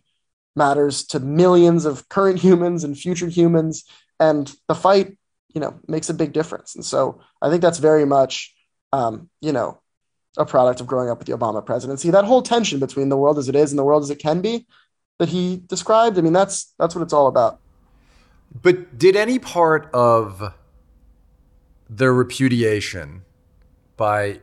[0.56, 3.86] matters to millions of current humans and future humans.
[4.20, 5.16] And the fight,
[5.54, 6.76] you know, makes a big difference.
[6.76, 8.56] And so I think that's very much,
[8.92, 9.80] um, you know,
[10.38, 12.10] a product of growing up with the Obama presidency.
[12.12, 14.42] That whole tension between the world as it is and the world as it can
[14.42, 14.66] be
[15.20, 16.18] that he described.
[16.18, 17.60] I mean, that's that's what it's all about.
[18.62, 20.54] But did any part of
[21.90, 23.24] the repudiation
[23.96, 24.40] by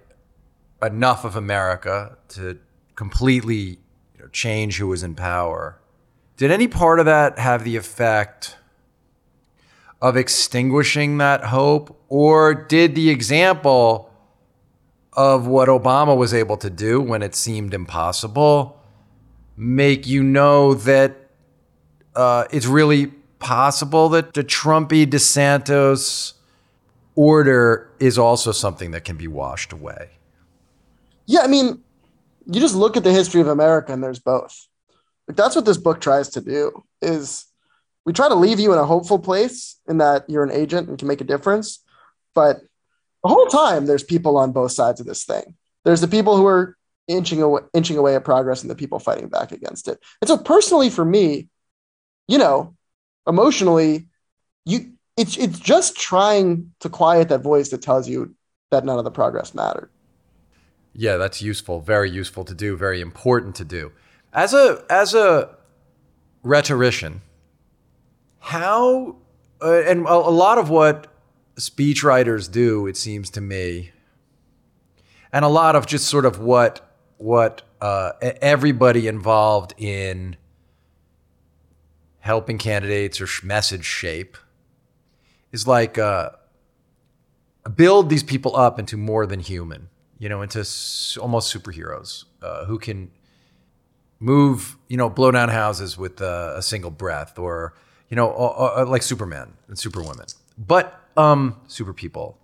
[0.83, 2.59] enough of America to
[2.97, 3.79] completely
[4.15, 5.79] you know, change who was in power,
[6.37, 8.57] did any part of that have the effect
[10.03, 11.99] of extinguishing that hope?
[12.09, 14.11] Or did the example
[15.17, 18.81] of what Obama was able to do when it seemed impossible
[19.57, 21.15] make you know that
[22.15, 23.07] uh, it's really
[23.39, 26.33] possible that the Trumpy DeSantis
[27.15, 30.11] order is also something that can be washed away.
[31.27, 31.83] Yeah, I mean,
[32.47, 34.67] you just look at the history of America and there's both.
[35.29, 37.47] Like that's what this book tries to do is
[38.05, 40.99] we try to leave you in a hopeful place in that you're an agent and
[40.99, 41.81] can make a difference,
[42.35, 42.61] but
[43.25, 45.57] the whole time there's people on both sides of this thing.
[45.85, 46.77] There's the people who are
[47.09, 49.99] inching away, inching away at progress and the people fighting back against it.
[50.21, 51.49] And so personally for me,
[52.29, 52.77] you know,
[53.27, 54.09] emotionally,
[54.67, 58.35] you it's it's just trying to quiet that voice that tells you
[58.71, 59.91] that none of the progress mattered.
[60.93, 63.93] Yeah, that's useful, very useful to do, very important to do.
[64.35, 65.57] As a as a
[66.43, 67.23] rhetorician,
[68.39, 69.17] how
[69.63, 71.14] uh, and a, a lot of what
[71.57, 73.93] speechwriters do, it seems to me,
[75.33, 80.37] and a lot of just sort of what what uh, everybody involved in
[82.21, 84.37] helping candidates or message shape
[85.53, 86.31] is like uh,
[87.77, 89.89] build these people up into more than human,
[90.19, 93.11] you know, into s- almost superheroes uh, who can
[94.19, 97.75] move, you know, blow down houses with uh, a single breath, or
[98.09, 98.29] you know,
[98.89, 100.27] like Superman and Superwoman,
[100.59, 102.39] but um, super people.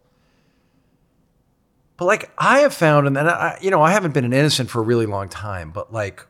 [1.96, 4.70] But like I have found, and then I, you know, I haven't been an innocent
[4.70, 6.26] for a really long time, but like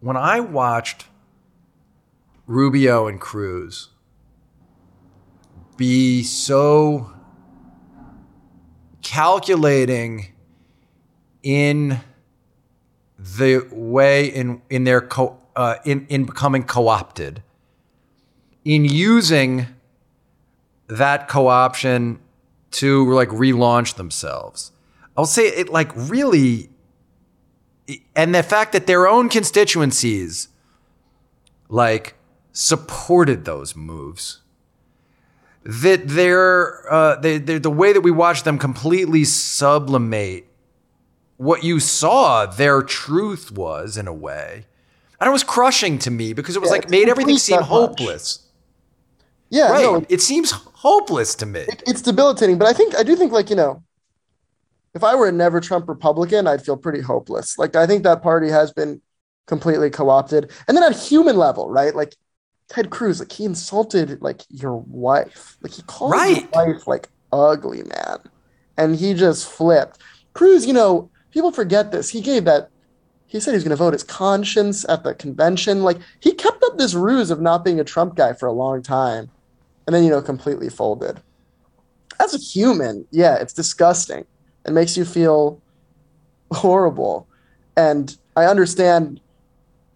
[0.00, 1.06] when I watched
[2.46, 3.88] Rubio and Cruz
[5.76, 7.12] be so
[9.02, 10.26] calculating
[11.42, 12.00] in
[13.18, 17.42] the way in in their co, uh, in in becoming co-opted
[18.64, 19.66] in using
[20.90, 22.18] that co-option
[22.72, 24.72] to like relaunch themselves.
[25.16, 26.70] I'll say it like really
[28.14, 30.48] and the fact that their own constituencies
[31.68, 32.14] like
[32.52, 34.40] supported those moves
[35.62, 40.46] that they're, uh, they, they're the way that we watch them completely sublimate
[41.36, 44.64] what you saw their truth was in a way
[45.20, 47.68] and it was crushing to me because it was Yeah, like made everything seem much.
[47.68, 48.46] hopeless.
[49.50, 49.82] Yeah, right.
[49.82, 50.52] no, it seems
[50.82, 52.56] hopeless to me it, it's debilitating.
[52.58, 53.82] But I think I do think like you know,
[54.94, 57.58] if I were a never Trump Republican, I'd feel pretty hopeless.
[57.58, 59.00] Like I think that party has been
[59.46, 60.50] completely co-opted.
[60.66, 61.94] And then at human level, right?
[61.94, 62.14] Like
[62.68, 65.56] Ted Cruz, like he insulted like your wife.
[65.60, 66.48] Like he called Right.
[66.54, 68.18] your wife like ugly, man.
[68.76, 69.98] And he just flipped.
[70.32, 72.08] Cruz, you know, people forget this.
[72.08, 72.70] He gave that
[73.26, 75.82] he said he was going to vote his conscience at the convention.
[75.84, 78.82] Like he kept up this ruse of not being a Trump guy for a long
[78.82, 79.30] time.
[79.86, 81.20] And then, you know, completely folded.
[82.20, 84.26] As a human, yeah, it's disgusting.
[84.66, 85.60] It makes you feel
[86.52, 87.26] horrible.
[87.76, 89.20] And I understand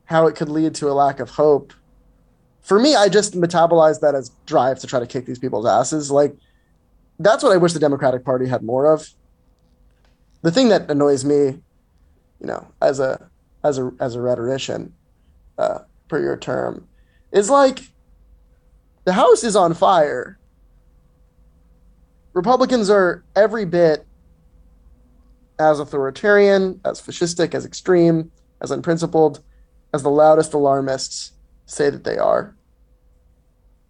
[0.07, 1.73] how it could lead to a lack of hope.
[2.63, 6.11] For me, I just metabolize that as drive to try to kick these people's asses.
[6.11, 6.35] Like,
[7.19, 9.09] that's what I wish the Democratic Party had more of.
[10.43, 11.61] The thing that annoys me,
[12.41, 13.31] you know, as a
[13.63, 14.93] as a as a rhetorician,
[15.57, 16.87] uh, per your term,
[17.33, 17.89] is like
[19.05, 20.39] the house is on fire.
[22.33, 24.07] Republicans are every bit
[25.59, 28.31] as authoritarian, as fascistic, as extreme,
[28.61, 29.41] as unprincipled,
[29.93, 31.33] as the loudest alarmists
[31.67, 32.57] say that they are.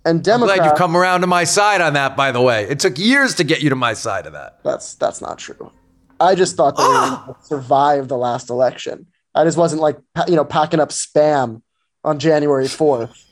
[0.04, 0.52] And Democrats.
[0.52, 2.64] I'm glad you've come around to my side on that, by the way.
[2.68, 4.58] It took years to get you to my side of that.
[4.62, 5.72] that's that's not true.
[6.20, 7.24] I just thought they Ah!
[7.26, 9.06] were going survive the last election.
[9.34, 9.96] I just wasn't like
[10.28, 11.62] you know packing up spam
[12.04, 13.24] on January fourth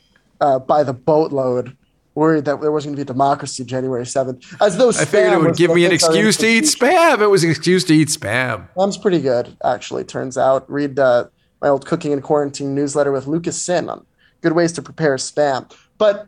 [0.43, 1.77] uh, by the boatload,
[2.15, 4.45] worried that there wasn't going to be democracy January seventh.
[4.61, 7.23] As though I figured it would give me an excuse to eat spam.
[7.23, 8.69] It was an excuse to eat spam.
[8.77, 10.05] Spam's pretty good, actually.
[10.05, 11.29] Turns out, read uh,
[11.63, 14.05] my old cooking and quarantine newsletter with Lucas Sin on
[14.43, 15.73] good ways to prepare spam.
[15.97, 16.27] But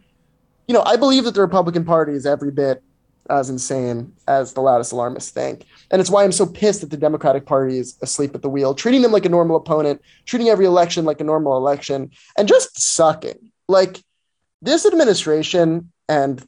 [0.69, 2.83] you know, I believe that the Republican Party is every bit
[3.29, 6.97] as insane as the loudest alarmists think, and it's why I'm so pissed that the
[6.97, 10.67] Democratic Party is asleep at the wheel, treating them like a normal opponent, treating every
[10.67, 13.51] election like a normal election, and just sucking.
[13.69, 14.03] Like
[14.63, 16.45] this administration and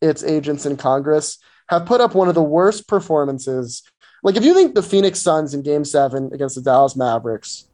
[0.00, 1.38] its agents in Congress
[1.68, 3.82] have put up one of the worst performances
[4.24, 7.66] like if you think the Phoenix Suns in game seven against the Dallas Mavericks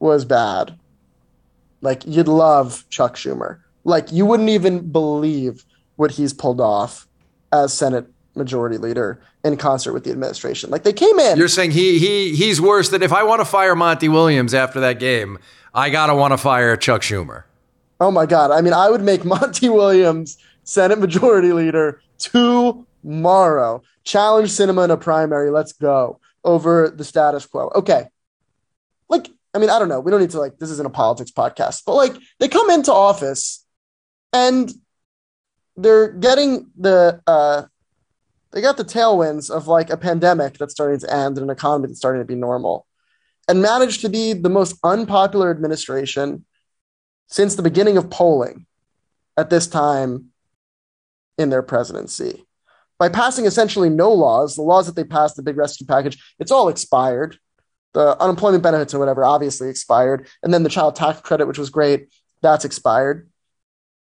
[0.00, 0.78] was bad,
[1.82, 3.58] like you'd love Chuck Schumer.
[3.84, 5.64] Like you wouldn't even believe
[5.96, 7.06] what he's pulled off
[7.52, 10.70] as Senate Majority Leader in concert with the administration.
[10.70, 11.36] Like they came in.
[11.36, 14.80] You're saying he he he's worse than if I want to fire Monty Williams after
[14.80, 15.38] that game,
[15.74, 17.44] I gotta want to fire Chuck Schumer.
[18.02, 18.50] Oh my God.
[18.50, 23.82] I mean, I would make Monty Williams Senate Majority Leader tomorrow.
[24.04, 25.50] Challenge Sinema in a primary.
[25.50, 27.70] Let's go over the status quo.
[27.76, 28.06] Okay.
[29.08, 30.00] Like, I mean, I don't know.
[30.00, 32.92] We don't need to, like, this isn't a politics podcast, but like, they come into
[32.92, 33.64] office
[34.32, 34.72] and
[35.76, 37.62] they're getting the, uh,
[38.50, 41.86] they got the tailwinds of like a pandemic that's starting to end and an economy
[41.86, 42.86] that's starting to be normal
[43.48, 46.44] and managed to be the most unpopular administration
[47.32, 48.66] since the beginning of polling
[49.38, 50.26] at this time
[51.38, 52.44] in their presidency.
[52.98, 56.52] By passing essentially no laws, the laws that they passed, the big rescue package, it's
[56.52, 57.38] all expired.
[57.94, 60.28] The unemployment benefits or whatever obviously expired.
[60.42, 62.12] And then the child tax credit, which was great,
[62.42, 63.30] that's expired.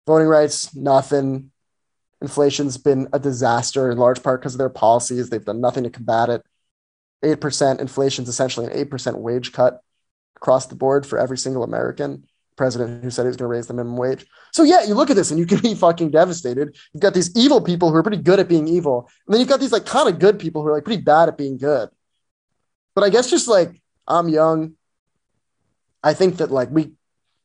[0.07, 1.51] Voting rights, nothing.
[2.23, 5.31] Inflation's been a disaster in large part because of their policies.
[5.31, 6.43] They've done nothing to combat it.
[7.25, 9.81] 8% inflation's essentially an 8% wage cut
[10.37, 12.25] across the board for every single American
[12.57, 14.27] president who said he was going to raise the minimum wage.
[14.53, 16.77] So yeah, you look at this and you can be fucking devastated.
[16.93, 19.49] You've got these evil people who are pretty good at being evil, and then you've
[19.49, 21.89] got these like kind of good people who are like pretty bad at being good.
[22.95, 24.73] But I guess just like I'm young,
[26.03, 26.93] I think that like we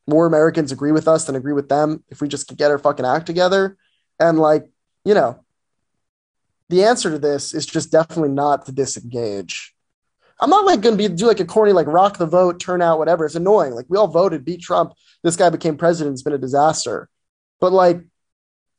[0.06, 2.78] more Americans agree with us than agree with them if we just could get our
[2.78, 3.76] fucking act together.
[4.18, 4.66] And like,
[5.04, 5.44] you know,
[6.68, 9.71] the answer to this is just definitely not to disengage.
[10.42, 12.82] I'm not like going to be do like a corny like rock the vote, turn
[12.82, 13.24] out, whatever.
[13.24, 13.74] It's annoying.
[13.74, 14.92] Like we all voted, beat Trump.
[15.22, 16.14] This guy became president.
[16.14, 17.08] It's been a disaster.
[17.60, 18.02] But like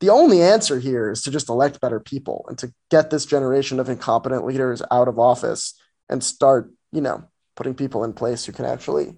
[0.02, 3.80] the only answer here is to just elect better people and to get this generation
[3.80, 7.24] of incompetent leaders out of office and start, you know,
[7.56, 9.16] putting people in place who can actually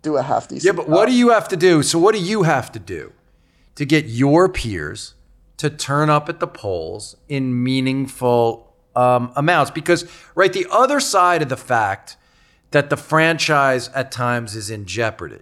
[0.00, 0.62] do a half decent.
[0.62, 0.76] Job.
[0.76, 1.82] Yeah, but what do you have to do?
[1.82, 3.12] So what do you have to do
[3.74, 5.14] to get your peers
[5.58, 9.70] to turn up at the polls in meaningful um, amounts?
[9.70, 12.16] Because right, the other side of the fact
[12.70, 15.40] that the franchise at times is in jeopardy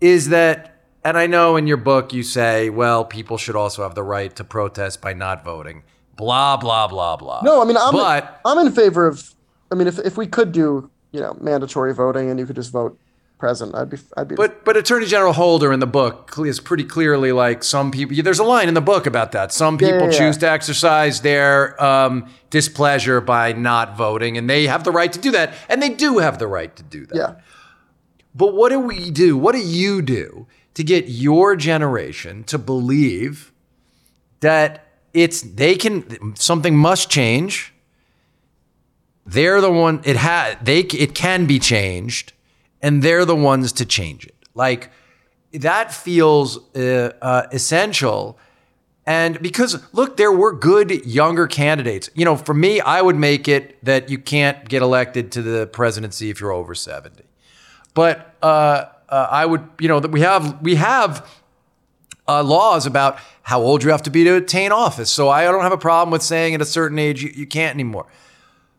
[0.00, 3.94] is that, and I know in your book you say, well, people should also have
[3.94, 5.82] the right to protest by not voting.
[6.16, 7.42] Blah blah blah blah.
[7.42, 9.34] No, I mean I'm but I'm in favor of.
[9.70, 12.72] I mean, if if we could do you know mandatory voting and you could just
[12.72, 12.98] vote
[13.38, 14.34] present, I'd be I'd be.
[14.34, 18.16] But but Attorney General Holder in the book is pretty clearly like some people.
[18.22, 19.52] There's a line in the book about that.
[19.52, 20.18] Some people yeah, yeah.
[20.18, 25.18] choose to exercise their um, displeasure by not voting, and they have the right to
[25.18, 27.16] do that, and they do have the right to do that.
[27.16, 27.34] yeah,
[28.34, 29.36] But what do we do?
[29.36, 33.52] What do you do to get your generation to believe
[34.40, 37.72] that it's they can something must change
[39.24, 42.33] they're the one it had they it can be changed
[42.84, 44.34] and they're the ones to change it.
[44.54, 44.90] Like
[45.52, 48.38] that feels uh, uh, essential.
[49.06, 52.10] And because look there were good younger candidates.
[52.14, 55.66] You know for me i would make it that you can't get elected to the
[55.66, 57.22] presidency if you're over 70
[57.92, 61.28] but uh, uh i would you know that we have we have
[62.26, 65.10] uh, laws about how old you have to be to attain office.
[65.10, 67.74] So i don't have a problem with saying at a certain age you, you can't
[67.74, 68.06] anymore.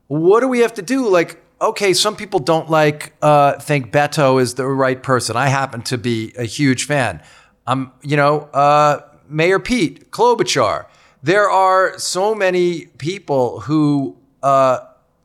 [0.08, 1.10] What do we have to do?
[1.10, 5.36] Like, okay, some people don't like uh, think Beto is the right person.
[5.36, 7.22] I happen to be a huge fan.
[7.68, 10.86] I'm, you know, uh, Mayor Pete Klobuchar.
[11.24, 14.80] There are so many people who uh,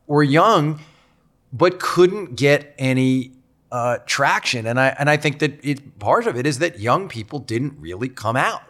[0.06, 0.80] were young
[1.52, 3.32] but couldn't get any
[3.72, 7.08] uh, traction, and I and I think that it, part of it is that young
[7.08, 8.62] people didn't really come out.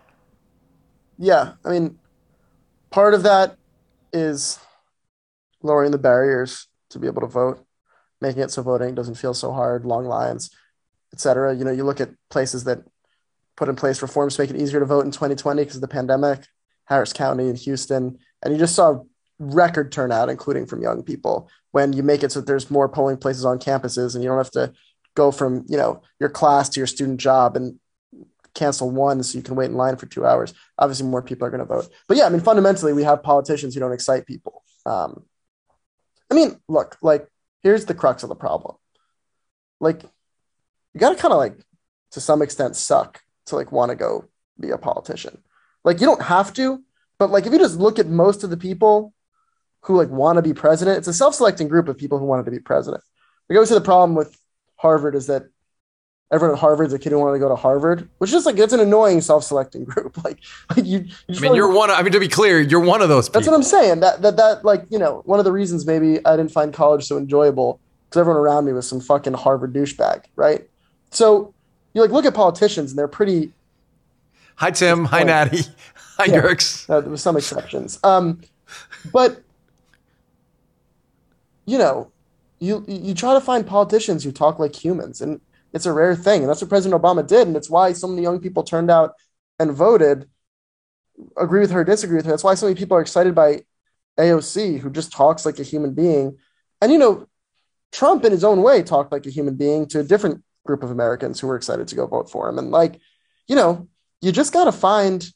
[1.19, 1.99] Yeah, I mean,
[2.91, 3.57] part of that
[4.13, 4.59] is
[5.63, 7.65] lowering the barriers to be able to vote,
[8.21, 10.51] making it so voting doesn't feel so hard, long lines,
[11.13, 11.55] etc.
[11.55, 12.81] You know, you look at places that
[13.57, 15.89] put in place reforms to make it easier to vote in 2020 because of the
[15.89, 16.47] pandemic,
[16.85, 19.03] Harris County and Houston, and you just saw
[19.39, 21.49] record turnout, including from young people.
[21.73, 24.39] When you make it so that there's more polling places on campuses, and you don't
[24.39, 24.73] have to
[25.15, 27.79] go from you know your class to your student job and
[28.55, 30.53] cancel one so you can wait in line for two hours.
[30.79, 31.89] Obviously, more people are going to vote.
[32.09, 34.63] But yeah, I mean, fundamentally, we have politicians who don't excite people.
[34.87, 35.25] Um,
[36.31, 37.29] I mean, look, like,
[37.63, 38.77] here's the crux of the problem.
[39.81, 41.57] Like, you got to kind of like,
[42.13, 44.25] to some extent, suck to like want to go
[44.59, 45.43] be a politician.
[45.85, 46.83] Like, you don't have to,
[47.19, 49.15] but like, if you just look at most of the people
[49.83, 52.51] who like want to be president, it's a self-selecting group of people who wanted to
[52.51, 53.03] be president.
[53.49, 54.37] Like, obviously, the problem with
[54.77, 55.45] Harvard is that
[56.31, 58.73] everyone at Harvard's a kid who wanted to go to Harvard, which is like it's
[58.73, 60.17] an annoying self-selecting group.
[60.25, 60.39] Like,
[60.77, 61.07] like you.
[61.29, 61.91] you I mean, you're one.
[61.91, 63.29] I mean, to be clear, you're one of those.
[63.29, 63.41] People.
[63.41, 64.01] That's what I'm saying.
[64.01, 67.05] That that that like you know one of the reasons maybe I didn't find college
[67.05, 70.69] so enjoyable because everyone around me was some fucking Harvard douchebag, right?
[71.11, 71.55] So
[71.95, 73.53] you like look at politicians and they're pretty.
[74.57, 75.07] Hi Tim.
[75.07, 75.63] Hi Natty.
[76.19, 76.89] Hi yeah, Dirks.
[76.91, 78.43] Uh, there was some exceptions, um,
[79.11, 79.43] but
[81.65, 82.11] you know,
[82.59, 85.41] you you try to find politicians who talk like humans and
[85.73, 86.43] it's a rare thing.
[86.43, 87.47] And that's what President Obama did.
[87.47, 89.15] And it's why so many young people turned out
[89.59, 90.29] and voted.
[91.37, 92.33] Agree with her, disagree with her.
[92.33, 93.63] That's why so many people are excited by
[94.19, 96.39] AOC, who just talks like a human being.
[96.81, 97.27] And, you know,
[97.93, 100.91] Trump, in his own way, talked like a human being to a different group of
[100.91, 102.59] Americans who were excited to go vote for him.
[102.59, 103.01] And, like,
[103.49, 103.89] you know,
[104.23, 105.29] you just got to find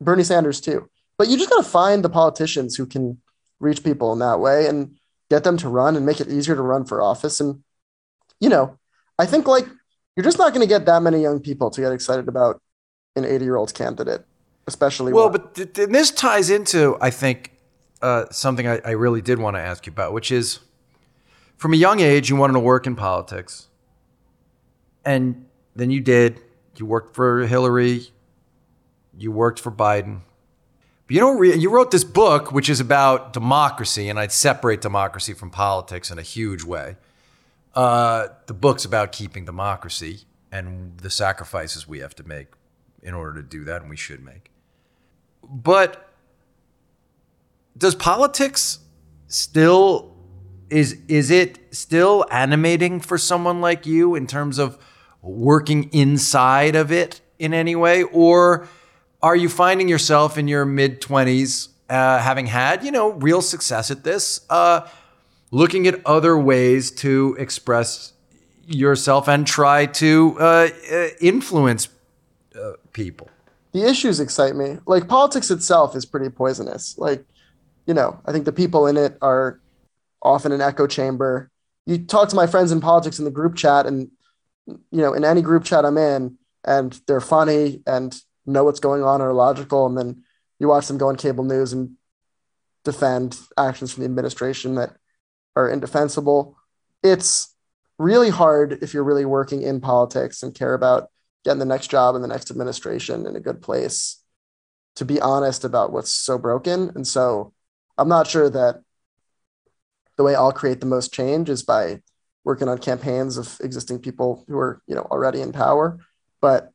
[0.00, 0.88] Bernie Sanders too.
[1.16, 3.20] But you just got to find the politicians who can
[3.60, 4.96] reach people in that way and
[5.30, 7.40] get them to run and make it easier to run for office.
[7.40, 7.62] And,
[8.40, 8.78] you know,
[9.18, 9.66] I think like
[10.16, 12.60] you're just not going to get that many young people to get excited about
[13.16, 14.24] an 80 year old candidate,
[14.66, 15.12] especially.
[15.12, 17.52] Well, but th- this ties into, I think,
[18.02, 20.60] uh, something I, I really did want to ask you about, which is
[21.56, 23.68] from a young age, you wanted to work in politics.
[25.04, 26.40] And then you did.
[26.76, 28.08] You worked for Hillary,
[29.16, 30.20] you worked for Biden.
[31.06, 34.80] But you don't re- you wrote this book which is about democracy and I'd separate
[34.80, 36.96] democracy from politics in a huge way.
[37.74, 40.20] Uh, the book's about keeping democracy
[40.52, 42.48] and the sacrifices we have to make
[43.02, 44.50] in order to do that, and we should make.
[45.42, 46.08] But
[47.76, 48.78] does politics
[49.26, 50.14] still
[50.70, 54.78] is is it still animating for someone like you in terms of
[55.22, 58.68] working inside of it in any way, or
[59.22, 63.90] are you finding yourself in your mid twenties uh, having had you know real success
[63.90, 64.40] at this?
[64.48, 64.88] Uh,
[65.54, 68.12] looking at other ways to express
[68.66, 71.88] yourself and try to uh, uh, influence
[72.60, 73.28] uh, people.
[73.72, 74.78] The issues excite me.
[74.84, 76.98] Like politics itself is pretty poisonous.
[76.98, 77.24] Like,
[77.86, 79.60] you know, I think the people in it are
[80.22, 81.50] often an echo chamber.
[81.86, 84.10] You talk to my friends in politics in the group chat, and
[84.66, 88.12] you know, in any group chat I'm in, and they're funny and
[88.44, 90.24] know what's going on or logical, and then
[90.58, 91.92] you watch them go on cable news and
[92.84, 94.96] defend actions from the administration that
[95.56, 96.56] are indefensible.
[97.02, 97.54] It's
[97.98, 101.10] really hard if you're really working in politics and care about
[101.44, 104.24] getting the next job in the next administration in a good place
[104.96, 106.92] to be honest about what's so broken.
[106.94, 107.52] And so
[107.98, 108.82] I'm not sure that
[110.16, 112.00] the way I'll create the most change is by
[112.44, 115.98] working on campaigns of existing people who are, you know, already in power.
[116.40, 116.70] But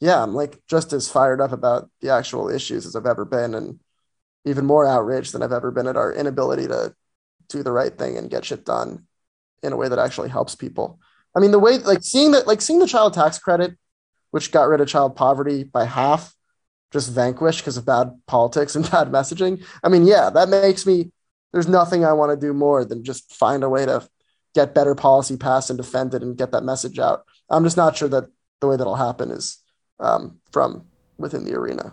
[0.00, 3.54] yeah, I'm like just as fired up about the actual issues as I've ever been
[3.54, 3.80] and
[4.44, 6.94] even more outraged than I've ever been at our inability to
[7.48, 9.06] do the right thing and get shit done
[9.62, 11.00] in a way that actually helps people.
[11.34, 13.76] I mean, the way like seeing that, like seeing the child tax credit,
[14.30, 16.34] which got rid of child poverty by half,
[16.92, 19.64] just vanquished because of bad politics and bad messaging.
[19.82, 21.10] I mean, yeah, that makes me
[21.52, 24.06] there's nothing I want to do more than just find a way to
[24.54, 27.24] get better policy passed and defend it and get that message out.
[27.50, 28.24] I'm just not sure that
[28.60, 29.58] the way that'll happen is
[30.00, 30.86] um, from
[31.18, 31.92] within the arena.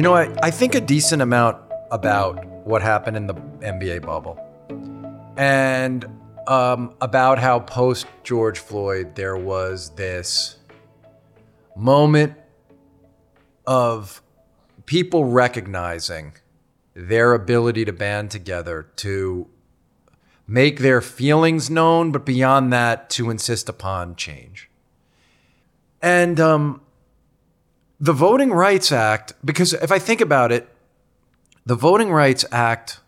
[0.00, 1.58] You know, I, I think a decent amount
[1.90, 4.40] about what happened in the NBA bubble
[5.36, 6.06] and
[6.46, 10.56] um, about how post George Floyd there was this
[11.76, 12.32] moment
[13.66, 14.22] of
[14.86, 16.32] people recognizing
[16.94, 19.50] their ability to band together to
[20.46, 24.70] make their feelings known, but beyond that, to insist upon change.
[26.00, 26.80] And um,
[28.00, 30.68] the Voting Rights Act, because if I think about it,
[31.66, 33.00] the Voting Rights Act,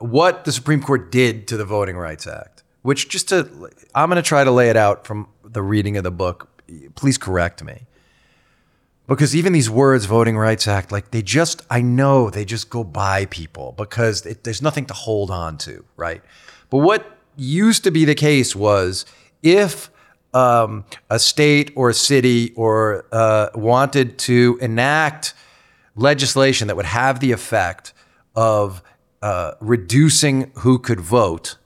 [0.00, 4.16] what the Supreme Court did to the Voting Rights Act, which just to, I'm going
[4.16, 6.48] to try to lay it out from the reading of the book.
[6.96, 7.86] Please correct me.
[9.06, 12.84] Because even these words, Voting Rights Act, like they just, I know they just go
[12.84, 16.22] by people because it, there's nothing to hold on to, right?
[16.68, 19.06] But what used to be the case was
[19.42, 19.90] if
[20.32, 25.34] um, a state or a city or uh, wanted to enact
[25.96, 27.92] legislation that would have the effect
[28.34, 28.82] of
[29.22, 31.56] uh, reducing who could vote,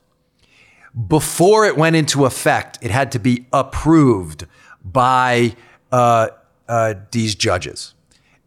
[1.07, 4.45] before it went into effect, it had to be approved
[4.83, 5.55] by
[5.91, 6.29] uh,
[6.67, 7.93] uh these judges.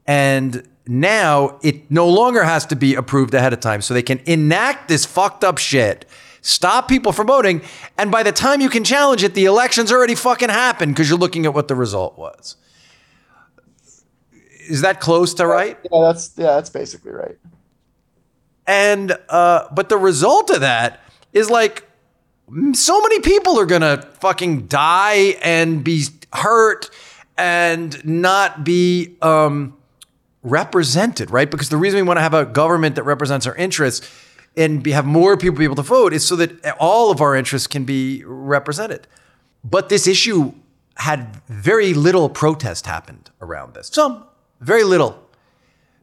[0.07, 3.83] And now it no longer has to be approved ahead of time.
[3.83, 6.07] So they can enact this fucked up shit
[6.49, 7.63] stop people from voting.
[7.97, 11.19] And by the time you can challenge it, the election's already fucking happened because you're
[11.19, 12.57] looking at what the result was.
[14.69, 15.79] Is that close to right?
[15.91, 17.39] Yeah, that's yeah, that's basically right.
[18.67, 21.01] And uh, but the result of that
[21.33, 21.85] is like
[22.73, 26.91] so many people are gonna fucking die and be hurt
[27.39, 29.75] and not be um,
[30.43, 31.51] represented, right?
[31.51, 34.07] Because the reason we want to have a government that represents our interests
[34.59, 37.35] and be, have more people be able to vote is so that all of our
[37.35, 39.07] interests can be represented.
[39.65, 40.53] But this issue
[40.97, 43.89] had very little protest happened around this.
[43.89, 44.25] Some,
[44.61, 45.23] very little.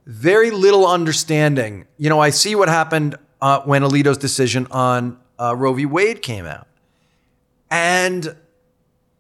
[0.06, 1.86] Very little understanding.
[1.98, 5.86] You know, I see what happened uh, when Alito's decision on uh, Roe v.
[5.86, 6.68] Wade came out.
[7.70, 8.36] And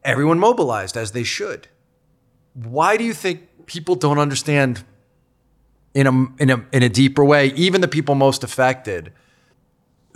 [0.03, 1.67] everyone mobilized as they should.
[2.53, 4.85] Why do you think people don't understand
[5.93, 9.11] in a, in a, in a deeper way, even the people most affected,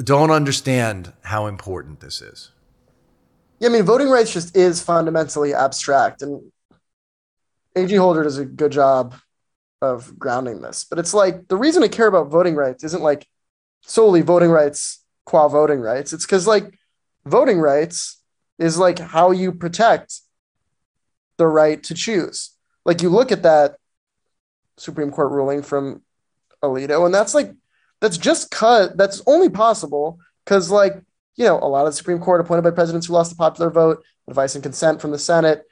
[0.04, 2.52] don't understand how important this is.
[3.60, 6.52] Yeah, I mean, voting rights just is fundamentally abstract, and
[7.76, 7.95] A.G.
[7.95, 9.16] Holder does a good job
[9.82, 10.86] of grounding this.
[10.86, 13.28] But it's like the reason I care about voting rights isn't like
[13.82, 16.14] solely voting rights qua voting rights.
[16.14, 16.74] It's because like
[17.26, 18.22] voting rights
[18.58, 20.20] is like how you protect
[21.38, 22.52] the right to choose.
[22.86, 23.76] Like you look at that
[24.78, 26.02] Supreme Court ruling from
[26.64, 27.54] Alito, and that's like
[28.02, 30.93] that's just cut that's only possible because like
[31.36, 33.70] you know a lot of the supreme court appointed by presidents who lost the popular
[33.70, 35.64] vote advice and consent from the senate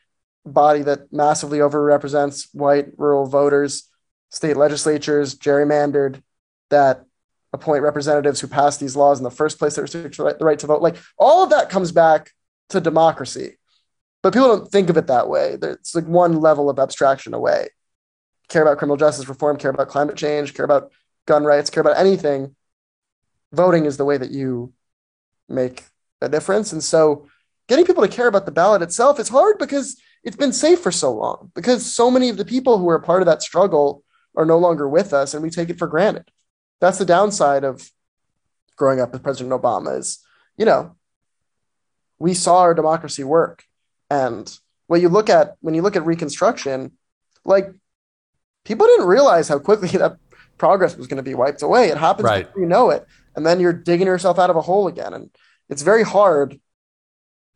[0.45, 3.89] body that massively overrepresents white rural voters
[4.29, 6.21] state legislatures gerrymandered
[6.69, 7.05] that
[7.53, 10.67] appoint representatives who pass these laws in the first place that restrict the right to
[10.67, 10.81] vote.
[10.81, 12.31] Like all of that comes back
[12.69, 13.57] to democracy.
[14.23, 15.57] But people don't think of it that way.
[15.61, 17.69] It's like one level of abstraction away.
[18.49, 20.91] Care about criminal justice reform care about climate change care about
[21.27, 22.55] gun rights, care about anything,
[23.51, 24.73] voting is the way that you
[25.47, 25.83] make
[26.21, 26.73] a difference.
[26.73, 27.27] And so
[27.67, 30.91] getting people to care about the ballot itself is hard because it's been safe for
[30.91, 34.03] so long, because so many of the people who are part of that struggle
[34.35, 36.29] are no longer with us and we take it for granted.
[36.81, 37.89] That's the downside of
[38.75, 40.19] growing up with President Obama is,
[40.57, 40.95] you know,
[42.19, 43.63] we saw our democracy work.
[44.09, 44.51] And
[44.87, 46.93] when you look at when you look at Reconstruction,
[47.43, 47.71] like
[48.63, 50.17] people didn't realize how quickly that
[50.57, 51.89] progress was going to be wiped away.
[51.89, 52.49] It happens right.
[52.55, 53.05] you know it,
[53.35, 55.29] and then you're digging yourself out of a hole again, and
[55.69, 56.59] it's very hard.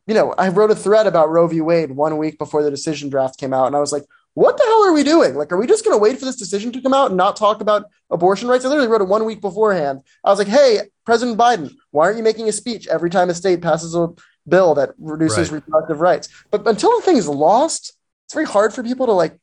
[0.06, 1.60] You know, I wrote a thread about Roe v.
[1.60, 4.64] Wade one week before the decision draft came out, and I was like, "What the
[4.64, 5.34] hell are we doing?
[5.34, 7.36] Like, are we just going to wait for this decision to come out and not
[7.36, 10.02] talk about abortion rights?" I literally wrote it one week beforehand.
[10.24, 13.34] I was like, "Hey, President Biden, why aren't you making a speech every time a
[13.34, 14.08] state passes a
[14.48, 15.56] bill that reduces right.
[15.56, 17.94] reproductive rights?" But until the thing is lost,
[18.26, 19.38] it's very hard for people to like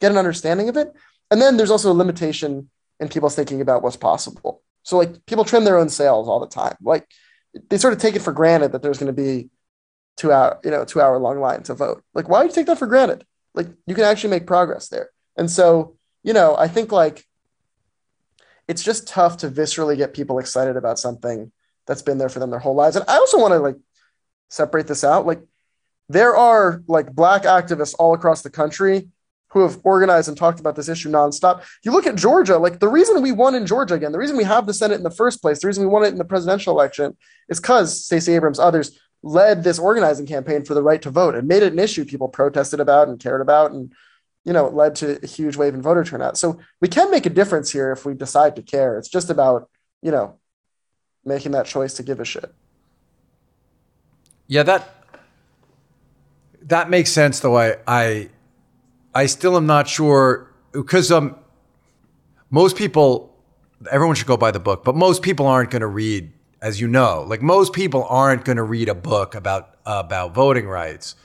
[0.00, 0.92] get an understanding of it.
[1.30, 2.70] And then there's also a limitation
[3.00, 4.62] and people's thinking about what's possible.
[4.82, 6.76] So like people trim their own sails all the time.
[6.80, 7.06] Like
[7.68, 9.50] they sort of take it for granted that there's going to be
[10.16, 12.04] two hour, you know, two hour long line to vote.
[12.14, 13.24] Like why do you take that for granted?
[13.54, 15.10] Like you can actually make progress there.
[15.36, 17.26] And so, you know, I think like
[18.68, 21.50] it's just tough to viscerally get people excited about something
[21.86, 22.96] that's been there for them their whole lives.
[22.96, 23.76] And I also want to like
[24.48, 25.26] separate this out.
[25.26, 25.42] Like
[26.08, 29.08] there are like black activists all across the country
[29.52, 31.64] who have organized and talked about this issue nonstop.
[31.84, 34.44] You look at Georgia, like the reason we won in Georgia again, the reason we
[34.44, 36.72] have the Senate in the first place, the reason we won it in the presidential
[36.72, 37.16] election
[37.48, 41.46] is because Stacey Abrams, others led this organizing campaign for the right to vote and
[41.46, 43.92] made it an issue people protested about and cared about and
[44.44, 46.38] you know, led to a huge wave in voter turnout.
[46.38, 48.98] So we can make a difference here if we decide to care.
[48.98, 49.68] It's just about,
[50.02, 50.38] you know,
[51.24, 52.52] making that choice to give a shit.
[54.46, 54.88] Yeah, that
[56.62, 57.56] that makes sense though.
[57.56, 58.30] I I
[59.14, 61.36] I still am not sure because um
[62.50, 63.30] most people
[63.90, 66.88] everyone should go buy the book, but most people aren't going to read as you
[66.88, 67.24] know.
[67.26, 71.16] Like most people aren't going to read a book about about voting rights.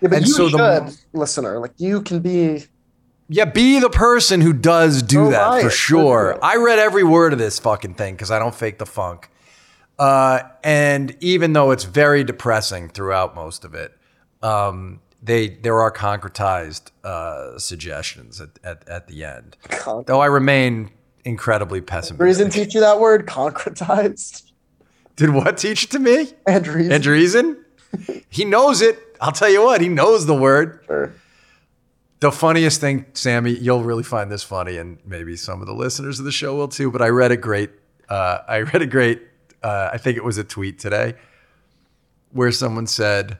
[0.00, 1.58] Yeah, but and you so should, the, listener.
[1.58, 2.64] Like you can be.
[3.28, 6.38] Yeah, be the person who does do that for sure.
[6.42, 9.30] I read every word of this fucking thing because I don't fake the funk.
[9.98, 13.96] Uh, and even though it's very depressing throughout most of it,
[14.42, 19.56] um, they there are concretized uh, suggestions at, at, at the end.
[20.06, 20.90] Though I remain
[21.24, 22.20] incredibly pessimistic.
[22.20, 24.52] Reason teach you that word concretized.
[25.16, 26.26] Did what teach it to me?
[26.46, 26.90] Andreessen.
[26.90, 28.24] Andreessen?
[28.28, 28.98] he knows it.
[29.20, 30.80] I'll tell you what, he knows the word.
[30.86, 31.12] Sure.
[32.20, 36.18] The funniest thing, Sammy, you'll really find this funny, and maybe some of the listeners
[36.18, 36.90] of the show will too.
[36.90, 37.70] But I read a great,
[38.08, 39.22] uh, I read a great,
[39.62, 41.14] uh, I think it was a tweet today,
[42.32, 43.38] where someone said,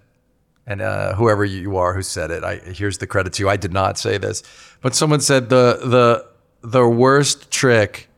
[0.67, 3.49] and uh, whoever you are who said it, I here's the credit to you.
[3.49, 4.43] I did not say this,
[4.81, 8.09] but someone said the the the worst trick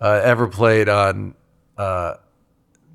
[0.00, 1.34] uh, ever played on
[1.78, 2.14] uh,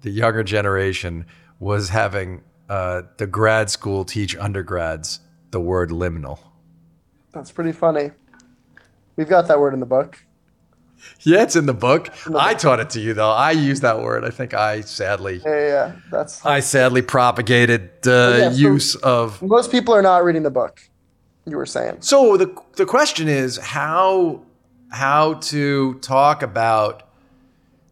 [0.02, 1.26] the younger generation
[1.60, 5.20] was having uh, the grad school teach undergrads
[5.52, 6.40] the word liminal.
[7.32, 8.12] That's pretty funny.
[9.16, 10.24] We've got that word in the book.
[11.22, 12.10] Yeah, it's in the book.
[12.36, 13.32] I taught it to you though.
[13.32, 14.26] I use that word.
[14.26, 15.42] I think I sadly.
[15.46, 16.46] Yeah, yeah, that's.
[16.46, 19.42] I sadly propagated the yeah, use of.
[19.42, 20.82] Most people are not reading the book.
[21.46, 21.98] You were saying.
[22.02, 24.42] So the the question is how
[24.90, 27.04] how to talk about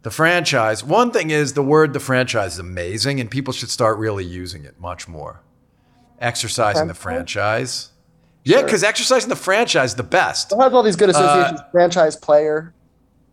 [0.03, 0.84] the franchise.
[0.84, 4.66] One thing is the word the franchise is amazing, and people should start really using
[4.66, 5.41] it much more.
[6.20, 7.91] Exercising the franchise.
[8.43, 8.89] Yeah, because sure.
[8.89, 10.51] exercising the franchise is the best.
[10.51, 11.60] It has all these good associations.
[11.60, 12.74] Uh, franchise player.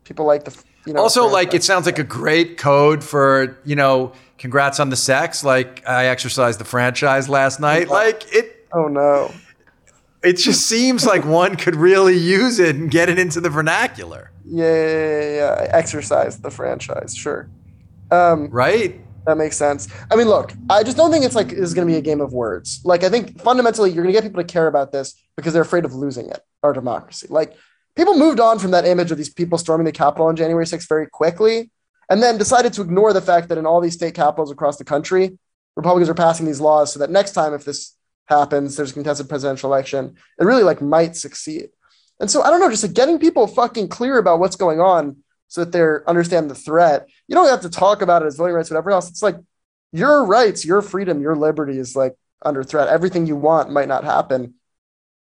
[0.06, 0.56] People like the.
[0.86, 4.12] You know, also, like it sounds like a great code for you know.
[4.38, 5.42] Congrats on the sex.
[5.42, 7.88] Like I exercised the franchise last night.
[7.88, 8.66] Like it.
[8.72, 9.32] Oh no.
[10.22, 14.30] It just seems like one could really use it and get it into the vernacular.
[14.44, 15.66] Yeah, yeah, yeah, yeah.
[15.70, 17.48] Exercise the franchise, sure.
[18.10, 19.00] Um, right.
[19.26, 19.88] That makes sense.
[20.10, 22.02] I mean, look, I just don't think it's like this is going to be a
[22.02, 22.80] game of words.
[22.84, 25.62] Like, I think fundamentally, you're going to get people to care about this because they're
[25.62, 27.26] afraid of losing it, our democracy.
[27.28, 27.56] Like,
[27.96, 30.88] people moved on from that image of these people storming the Capitol on January 6th
[30.88, 31.70] very quickly,
[32.08, 34.84] and then decided to ignore the fact that in all these state capitals across the
[34.84, 35.38] country,
[35.74, 39.28] Republicans are passing these laws so that next time, if this happens, there's a contested
[39.28, 41.68] presidential election, it really like might succeed.
[42.20, 45.18] And so I don't know, just like getting people fucking clear about what's going on
[45.48, 47.08] so that they're understand the threat.
[47.28, 49.08] You don't have to talk about it as voting rights, whatever else.
[49.10, 49.36] It's like
[49.92, 52.88] your rights, your freedom, your liberty is like under threat.
[52.88, 54.54] Everything you want might not happen.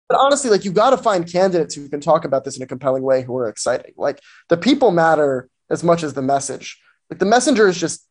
[0.09, 2.67] But honestly, like you got to find candidates who can talk about this in a
[2.67, 3.95] compelling way who are exciting.
[3.97, 6.81] Like the people matter as much as the message.
[7.11, 8.07] Like the messenger is just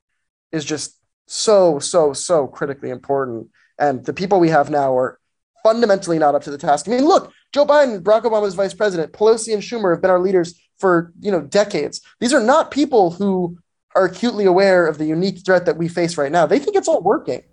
[0.52, 3.50] is just so so so critically important.
[3.78, 5.20] And the people we have now are
[5.64, 6.88] fundamentally not up to the task.
[6.88, 10.20] I mean, look, Joe Biden, Barack Obama's vice president, Pelosi and Schumer have been our
[10.20, 12.02] leaders for you know decades.
[12.20, 13.58] These are not people who
[13.96, 16.46] are acutely aware of the unique threat that we face right now.
[16.48, 17.44] They think it's all working.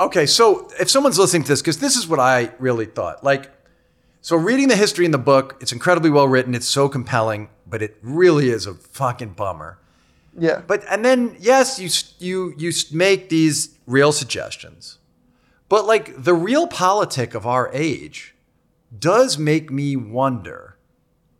[0.00, 3.50] Okay, so if someone's listening to this, because this is what I really thought, like,
[4.28, 7.80] so reading the history in the book, it's incredibly well written, it's so compelling, but
[7.80, 9.78] it really is a fucking bummer.
[10.38, 10.60] Yeah.
[10.66, 14.98] But and then yes, you you you make these real suggestions,
[15.70, 18.34] but like the realpolitik of our age
[18.98, 20.76] does make me wonder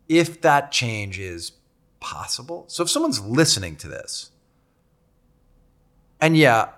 [0.07, 1.51] if that change is
[1.99, 2.65] possible.
[2.69, 4.31] So if someone's listening to this,
[6.19, 6.69] and yeah,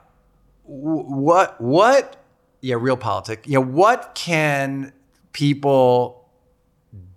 [0.66, 2.18] what what
[2.60, 3.40] yeah, realpolitik.
[3.46, 4.94] Yeah, what can
[5.32, 6.30] people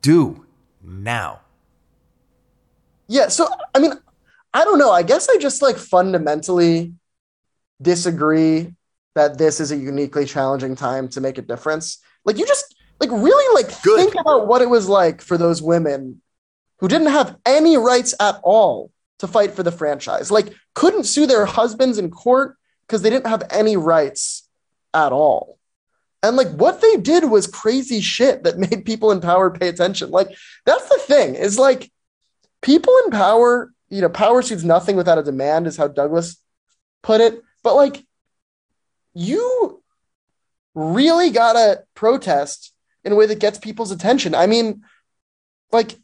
[0.01, 0.45] do
[0.83, 1.41] now?
[3.07, 3.93] Yeah, so I mean,
[4.53, 4.91] I don't know.
[4.91, 6.95] I guess I just like fundamentally
[7.83, 8.75] disagree
[9.15, 11.99] that this is a uniquely challenging time to make a difference.
[12.25, 13.99] Like you just like really like Good.
[13.99, 16.21] think about what it was like for those women
[16.79, 20.31] who didn't have any rights at all to fight for the franchise.
[20.31, 22.57] Like couldn't sue their husbands in court
[22.87, 24.49] because they didn't have any rights
[24.93, 25.59] at all.
[26.25, 30.11] And like what they did was crazy shit that made people in power pay attention.
[30.11, 30.29] Like
[30.65, 31.91] that's the thing is like
[32.63, 36.37] people in power, you know, power sees nothing without a demand is how Douglass
[37.03, 38.05] put it, but like
[39.13, 39.83] you
[40.75, 42.73] really gotta protest
[43.05, 44.35] in a way that gets people's attention.
[44.35, 44.83] I mean,
[45.73, 45.95] like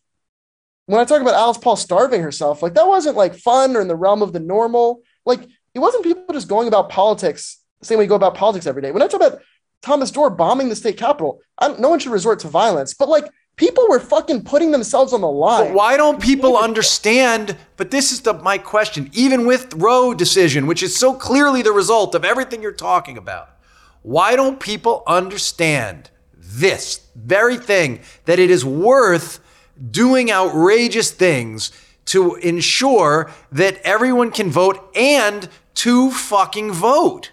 [0.87, 3.89] when I talk about Alice Paul starving herself, like that wasn't like fun or in
[3.89, 5.01] the realm of the normal.
[5.25, 8.66] Like it wasn't people just going about politics the same way you go about politics
[8.66, 8.93] every day.
[8.93, 9.41] When I talk about
[9.83, 11.41] Thomas Dorr bombing the state capitol,
[11.78, 13.26] no one should resort to violence, but like
[13.57, 15.68] people were fucking putting themselves on the line.
[15.68, 17.57] But why don't people understand?
[17.76, 19.11] But this is the my question.
[19.12, 23.51] Even with Roe decision, which is so clearly the result of everything you're talking about,
[24.03, 29.41] why don't people understand this very thing that it is worth
[29.91, 31.70] doing outrageous things
[32.07, 37.31] to ensure that everyone can vote and to fucking vote?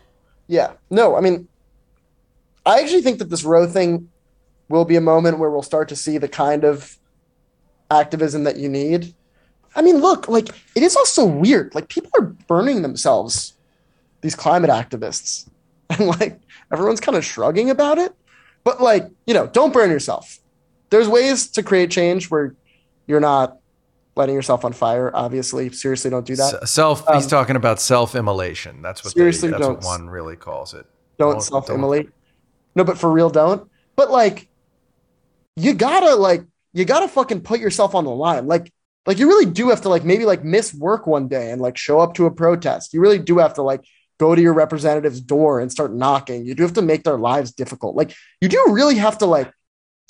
[0.47, 0.73] Yeah.
[0.89, 1.47] No, I mean,
[2.67, 4.09] I actually think that this Roe thing
[4.67, 6.97] will be a moment where we'll start to see the kind of
[7.89, 9.15] activism that you need.
[9.73, 11.73] I mean, look, like it is also weird.
[11.73, 13.53] Like people are burning themselves,
[14.21, 15.49] these climate activists,
[15.89, 16.41] and like
[16.71, 18.13] everyone's kind of shrugging about it.
[18.65, 20.39] But like, you know, don't burn yourself.
[20.89, 22.53] There's ways to create change where
[23.07, 23.59] you're not
[24.17, 25.09] letting yourself on fire.
[25.13, 26.67] Obviously, seriously, don't do that.
[26.67, 27.07] Self.
[27.07, 28.81] Um, he's talking about self-immolation.
[28.81, 29.13] That's what.
[29.13, 30.85] Seriously, they, that's what one really calls it.
[31.17, 32.07] Don't, don't self-immolate.
[32.07, 32.16] Don't.
[32.77, 33.69] No, but for real, don't.
[33.95, 34.47] But like,
[35.55, 38.45] you gotta like, you gotta fucking put yourself on the line.
[38.45, 38.71] Like,
[39.07, 41.75] like you really do have to like maybe like miss work one day and like
[41.75, 42.93] show up to a protest.
[42.93, 43.83] You really do have to like
[44.19, 46.45] go to your representative's door and start knocking.
[46.45, 47.95] You do have to make their lives difficult.
[47.95, 49.51] Like you do really have to like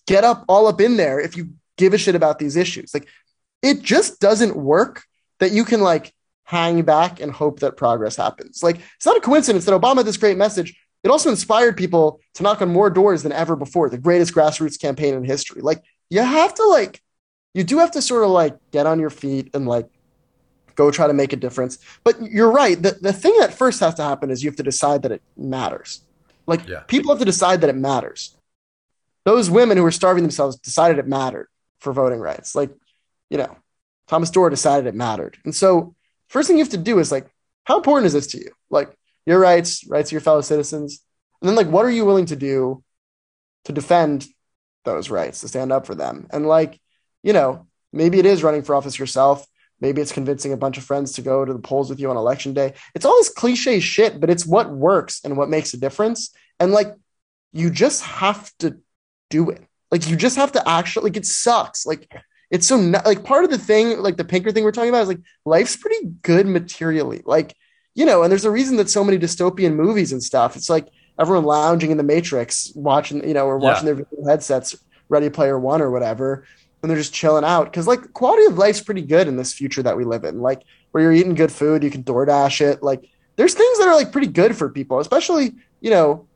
[0.06, 2.94] get up all up in there if you give a shit about these issues.
[2.94, 3.08] Like
[3.62, 5.04] it just doesn't work
[5.40, 6.14] that you can like
[6.44, 8.62] hang back and hope that progress happens.
[8.62, 10.78] Like it's not a coincidence that Obama had this great message.
[11.04, 14.80] It also inspired people to knock on more doors than ever before, the greatest grassroots
[14.80, 15.62] campaign in history.
[15.62, 17.02] Like you have to like
[17.54, 19.90] you do have to sort of like get on your feet and like
[20.76, 21.80] go try to make a difference.
[22.04, 22.82] But you're right.
[22.82, 25.22] The, the thing that first has to happen is you have to decide that it
[25.36, 26.02] matters.
[26.46, 26.82] Like yeah.
[26.82, 28.36] people have to decide that it matters.
[29.26, 32.56] Those women who were starving themselves decided it mattered for voting rights.
[32.56, 32.70] Like,
[33.30, 33.58] you know,
[34.08, 35.38] Thomas Dorr decided it mattered.
[35.44, 35.96] And so
[36.30, 37.28] first thing you have to do is like,
[37.66, 38.52] how important is this to you?
[38.70, 38.96] Like
[39.28, 41.04] your rights, rights of your fellow citizens.
[41.42, 42.84] And then like, what are you willing to do
[43.66, 44.26] to defend
[44.86, 46.28] those rights, to stand up for them?
[46.32, 46.80] And like,
[47.22, 49.46] you know, maybe it is running for office yourself.
[49.80, 52.18] Maybe it's convincing a bunch of friends to go to the polls with you on
[52.18, 52.74] election day.
[52.96, 56.34] It's all this cliche shit, but it's what works and what makes a difference.
[56.60, 56.96] And like,
[57.52, 58.78] you just have to
[59.30, 59.62] do it.
[59.92, 61.86] Like, you just have to actually, like, it sucks.
[61.86, 62.12] Like,
[62.50, 65.04] it's so, not, like, part of the thing, like the Pinker thing we're talking about
[65.04, 67.22] is like, life's pretty good materially.
[67.26, 67.56] Like,
[67.98, 70.88] you know, and there's a reason that so many dystopian movies and stuff, it's like
[71.20, 73.96] everyone lounging in the Matrix, watching, you know, or watching yeah.
[73.96, 74.78] their headsets,
[75.10, 76.46] Ready Player One or whatever
[76.82, 79.84] and they're just chilling out because like quality of life's pretty good in this future
[79.84, 83.10] that we live in like where you're eating good food you can DoorDash it like
[83.36, 86.28] there's things that are like pretty good for people especially you know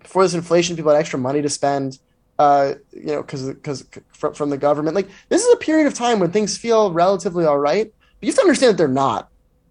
[0.00, 1.98] for this inflation people had extra money to spend
[2.38, 5.94] uh you know because because from, from the government like this is a period of
[5.94, 9.27] time when things feel relatively all right but you have to understand that they're not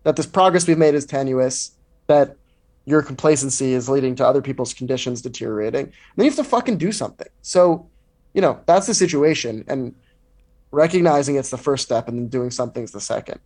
[0.08, 1.72] that this progress we've made is tenuous
[2.08, 2.38] that
[2.86, 6.78] your complacency is leading to other people's conditions deteriorating and then you have to fucking
[6.78, 7.88] do something so
[8.38, 9.66] you know, that's the situation.
[9.68, 9.96] And
[10.70, 13.40] recognizing it's the first step and then doing something is the second.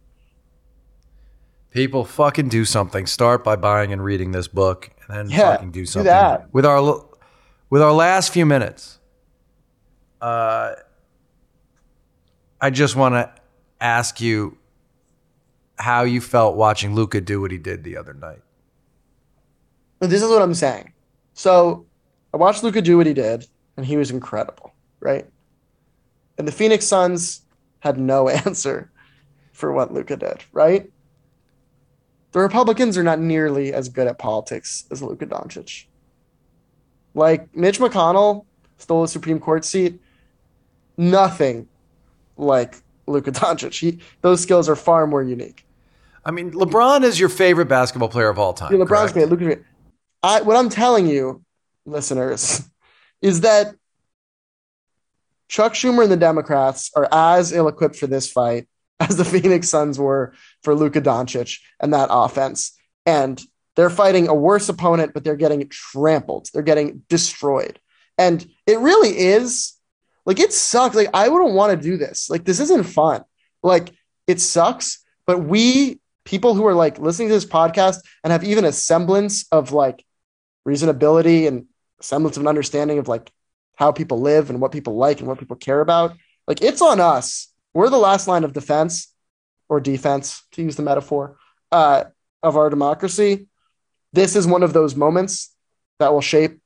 [1.71, 3.05] People fucking do something.
[3.05, 6.07] Start by buying and reading this book and then yeah, fucking do something.
[6.07, 6.53] Do that.
[6.53, 7.05] With our
[7.69, 8.99] with our last few minutes,
[10.19, 10.73] uh,
[12.59, 13.33] I just want to
[13.79, 14.57] ask you
[15.77, 18.41] how you felt watching Luka do what he did the other night.
[19.99, 20.93] This is what I'm saying.
[21.33, 21.85] So
[22.33, 23.45] I watched Luka do what he did,
[23.77, 25.25] and he was incredible right?
[26.37, 27.41] And the Phoenix Suns
[27.79, 28.89] had no answer
[29.51, 30.89] for what Luka did, right?
[32.31, 35.85] The Republicans are not nearly as good at politics as Luka Doncic.
[37.13, 38.45] Like Mitch McConnell
[38.77, 39.99] stole a Supreme Court seat,
[40.95, 41.67] nothing
[42.37, 43.79] like Luka Doncic.
[43.79, 45.65] He, those skills are far more unique.
[46.23, 48.71] I mean, LeBron is your favorite basketball player of all time.
[48.71, 49.29] Yeah, LeBron's great.
[49.29, 49.61] Look at.
[50.23, 51.43] I, what I'm telling you,
[51.85, 52.61] listeners,
[53.21, 53.73] is that
[55.47, 58.67] Chuck Schumer and the Democrats are as ill equipped for this fight
[58.99, 60.33] as the Phoenix Suns were
[60.63, 62.77] for Luka Doncic and that offense.
[63.05, 63.41] And
[63.75, 66.49] they're fighting a worse opponent, but they're getting trampled.
[66.53, 67.79] They're getting destroyed.
[68.17, 69.73] And it really is
[70.25, 70.95] like it sucks.
[70.95, 72.29] Like I wouldn't want to do this.
[72.29, 73.23] Like this isn't fun.
[73.63, 73.91] Like
[74.27, 78.65] it sucks, but we people who are like listening to this podcast and have even
[78.65, 80.05] a semblance of like
[80.67, 81.65] reasonability and
[82.01, 83.31] semblance of an understanding of like
[83.75, 86.15] how people live and what people like and what people care about.
[86.47, 87.47] Like it's on us.
[87.73, 89.13] We're the last line of defense
[89.69, 91.37] or defense, to use the metaphor.
[91.71, 92.03] Uh,
[92.43, 93.47] of our democracy,
[94.13, 95.55] this is one of those moments
[95.99, 96.59] that will shape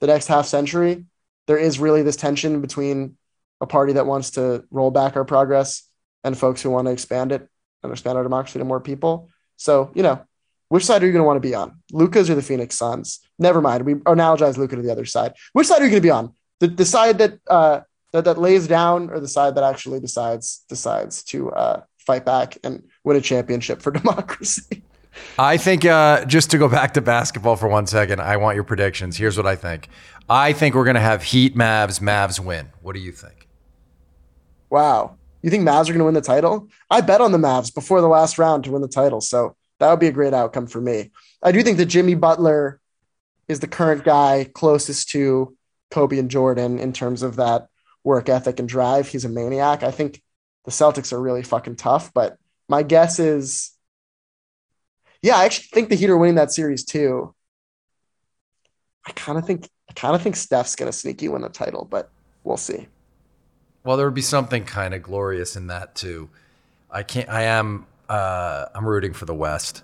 [0.00, 1.04] the next half century.
[1.46, 3.16] There is really this tension between
[3.60, 5.88] a party that wants to roll back our progress
[6.24, 7.48] and folks who want to expand it
[7.82, 9.30] and expand our democracy to more people.
[9.56, 10.24] So, you know,
[10.68, 11.80] which side are you going to want to be on?
[11.92, 13.20] Luka's or the Phoenix Suns?
[13.38, 13.84] Never mind.
[13.84, 15.34] We analogize Luka to the other side.
[15.52, 16.34] Which side are you going to be on?
[16.58, 17.80] The, the side that, uh,
[18.12, 22.56] that that lays down or the side that actually decides decides to uh, fight back
[22.64, 24.82] and win a championship for democracy?
[25.38, 28.64] I think uh, just to go back to basketball for one second, I want your
[28.64, 29.16] predictions.
[29.16, 29.88] Here's what I think.
[30.28, 32.70] I think we're going to have Heat, Mavs, Mavs win.
[32.82, 33.48] What do you think?
[34.70, 35.16] Wow.
[35.42, 36.68] You think Mavs are going to win the title?
[36.90, 39.20] I bet on the Mavs before the last round to win the title.
[39.20, 41.10] So that would be a great outcome for me.
[41.42, 42.80] I do think that Jimmy Butler
[43.46, 45.56] is the current guy closest to
[45.90, 47.68] Kobe and Jordan in terms of that
[48.02, 49.08] work ethic and drive.
[49.08, 49.82] He's a maniac.
[49.82, 50.22] I think
[50.64, 52.38] the Celtics are really fucking tough, but
[52.68, 53.75] my guess is
[55.22, 57.34] yeah, I actually think the Heat are winning that series too.
[59.06, 62.10] I kind of think I kind of think Steph's gonna sneaky win the title, but
[62.44, 62.88] we'll see.
[63.84, 66.28] Well, there would be something kind of glorious in that too.
[66.90, 67.28] I can't.
[67.28, 67.86] I am.
[68.08, 69.82] Uh, I'm rooting for the West.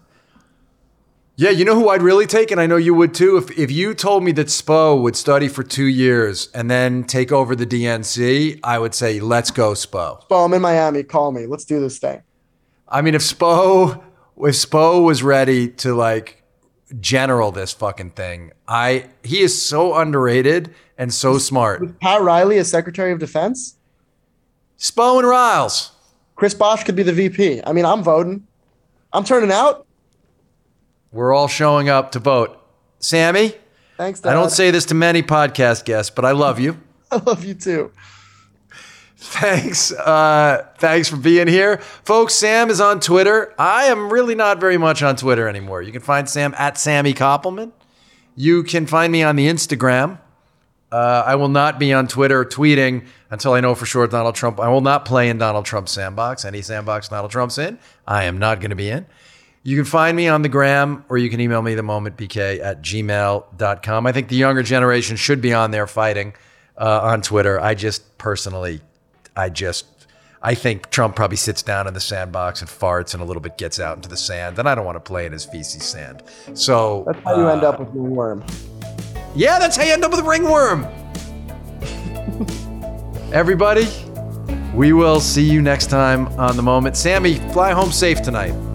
[1.36, 3.36] Yeah, you know who I'd really take, and I know you would too.
[3.36, 7.32] If if you told me that Spo would study for two years and then take
[7.32, 10.26] over the DNC, I would say, let's go, Spo.
[10.28, 11.02] Spo, I'm in Miami.
[11.02, 11.46] Call me.
[11.46, 12.22] Let's do this thing.
[12.88, 14.02] I mean, if Spo
[14.36, 16.42] if Spo was ready to like
[17.00, 21.80] general this fucking thing, I he is so underrated and so smart.
[21.80, 23.76] With Pat Riley as Secretary of Defense,
[24.78, 25.92] Spo and Riles.
[26.34, 27.62] Chris Bosh could be the VP.
[27.64, 28.46] I mean, I'm voting.
[29.12, 29.86] I'm turning out.
[31.12, 32.58] We're all showing up to vote.
[32.98, 33.54] Sammy,
[33.96, 34.20] thanks.
[34.20, 34.30] Dad.
[34.30, 36.80] I don't say this to many podcast guests, but I love you.
[37.12, 37.92] I love you too.
[39.24, 39.92] Thanks.
[39.92, 41.78] Uh, thanks for being here.
[41.78, 43.54] Folks, Sam is on Twitter.
[43.56, 45.80] I am really not very much on Twitter anymore.
[45.80, 47.70] You can find Sam at Sammy Koppelman.
[48.34, 50.18] You can find me on the Instagram.
[50.90, 54.58] Uh, I will not be on Twitter tweeting until I know for sure Donald Trump.
[54.58, 56.44] I will not play in Donald Trump's sandbox.
[56.44, 59.06] Any sandbox Donald Trump's in, I am not going to be in.
[59.62, 62.60] You can find me on the gram or you can email me the moment pk
[62.60, 64.06] at gmail.com.
[64.06, 66.34] I think the younger generation should be on there fighting
[66.76, 67.60] uh, on Twitter.
[67.60, 68.80] I just personally
[69.36, 69.86] I just
[70.44, 73.56] I think Trump probably sits down in the sandbox and farts and a little bit
[73.56, 74.58] gets out into the sand.
[74.58, 76.24] And I don't want to play in his feces sand.
[76.54, 78.44] So that's how you uh, end up with ringworm.
[79.36, 80.84] Yeah, that's how you end up with ringworm.
[83.32, 83.86] Everybody,
[84.74, 86.96] we will see you next time on the moment.
[86.96, 88.71] Sammy, fly home safe tonight.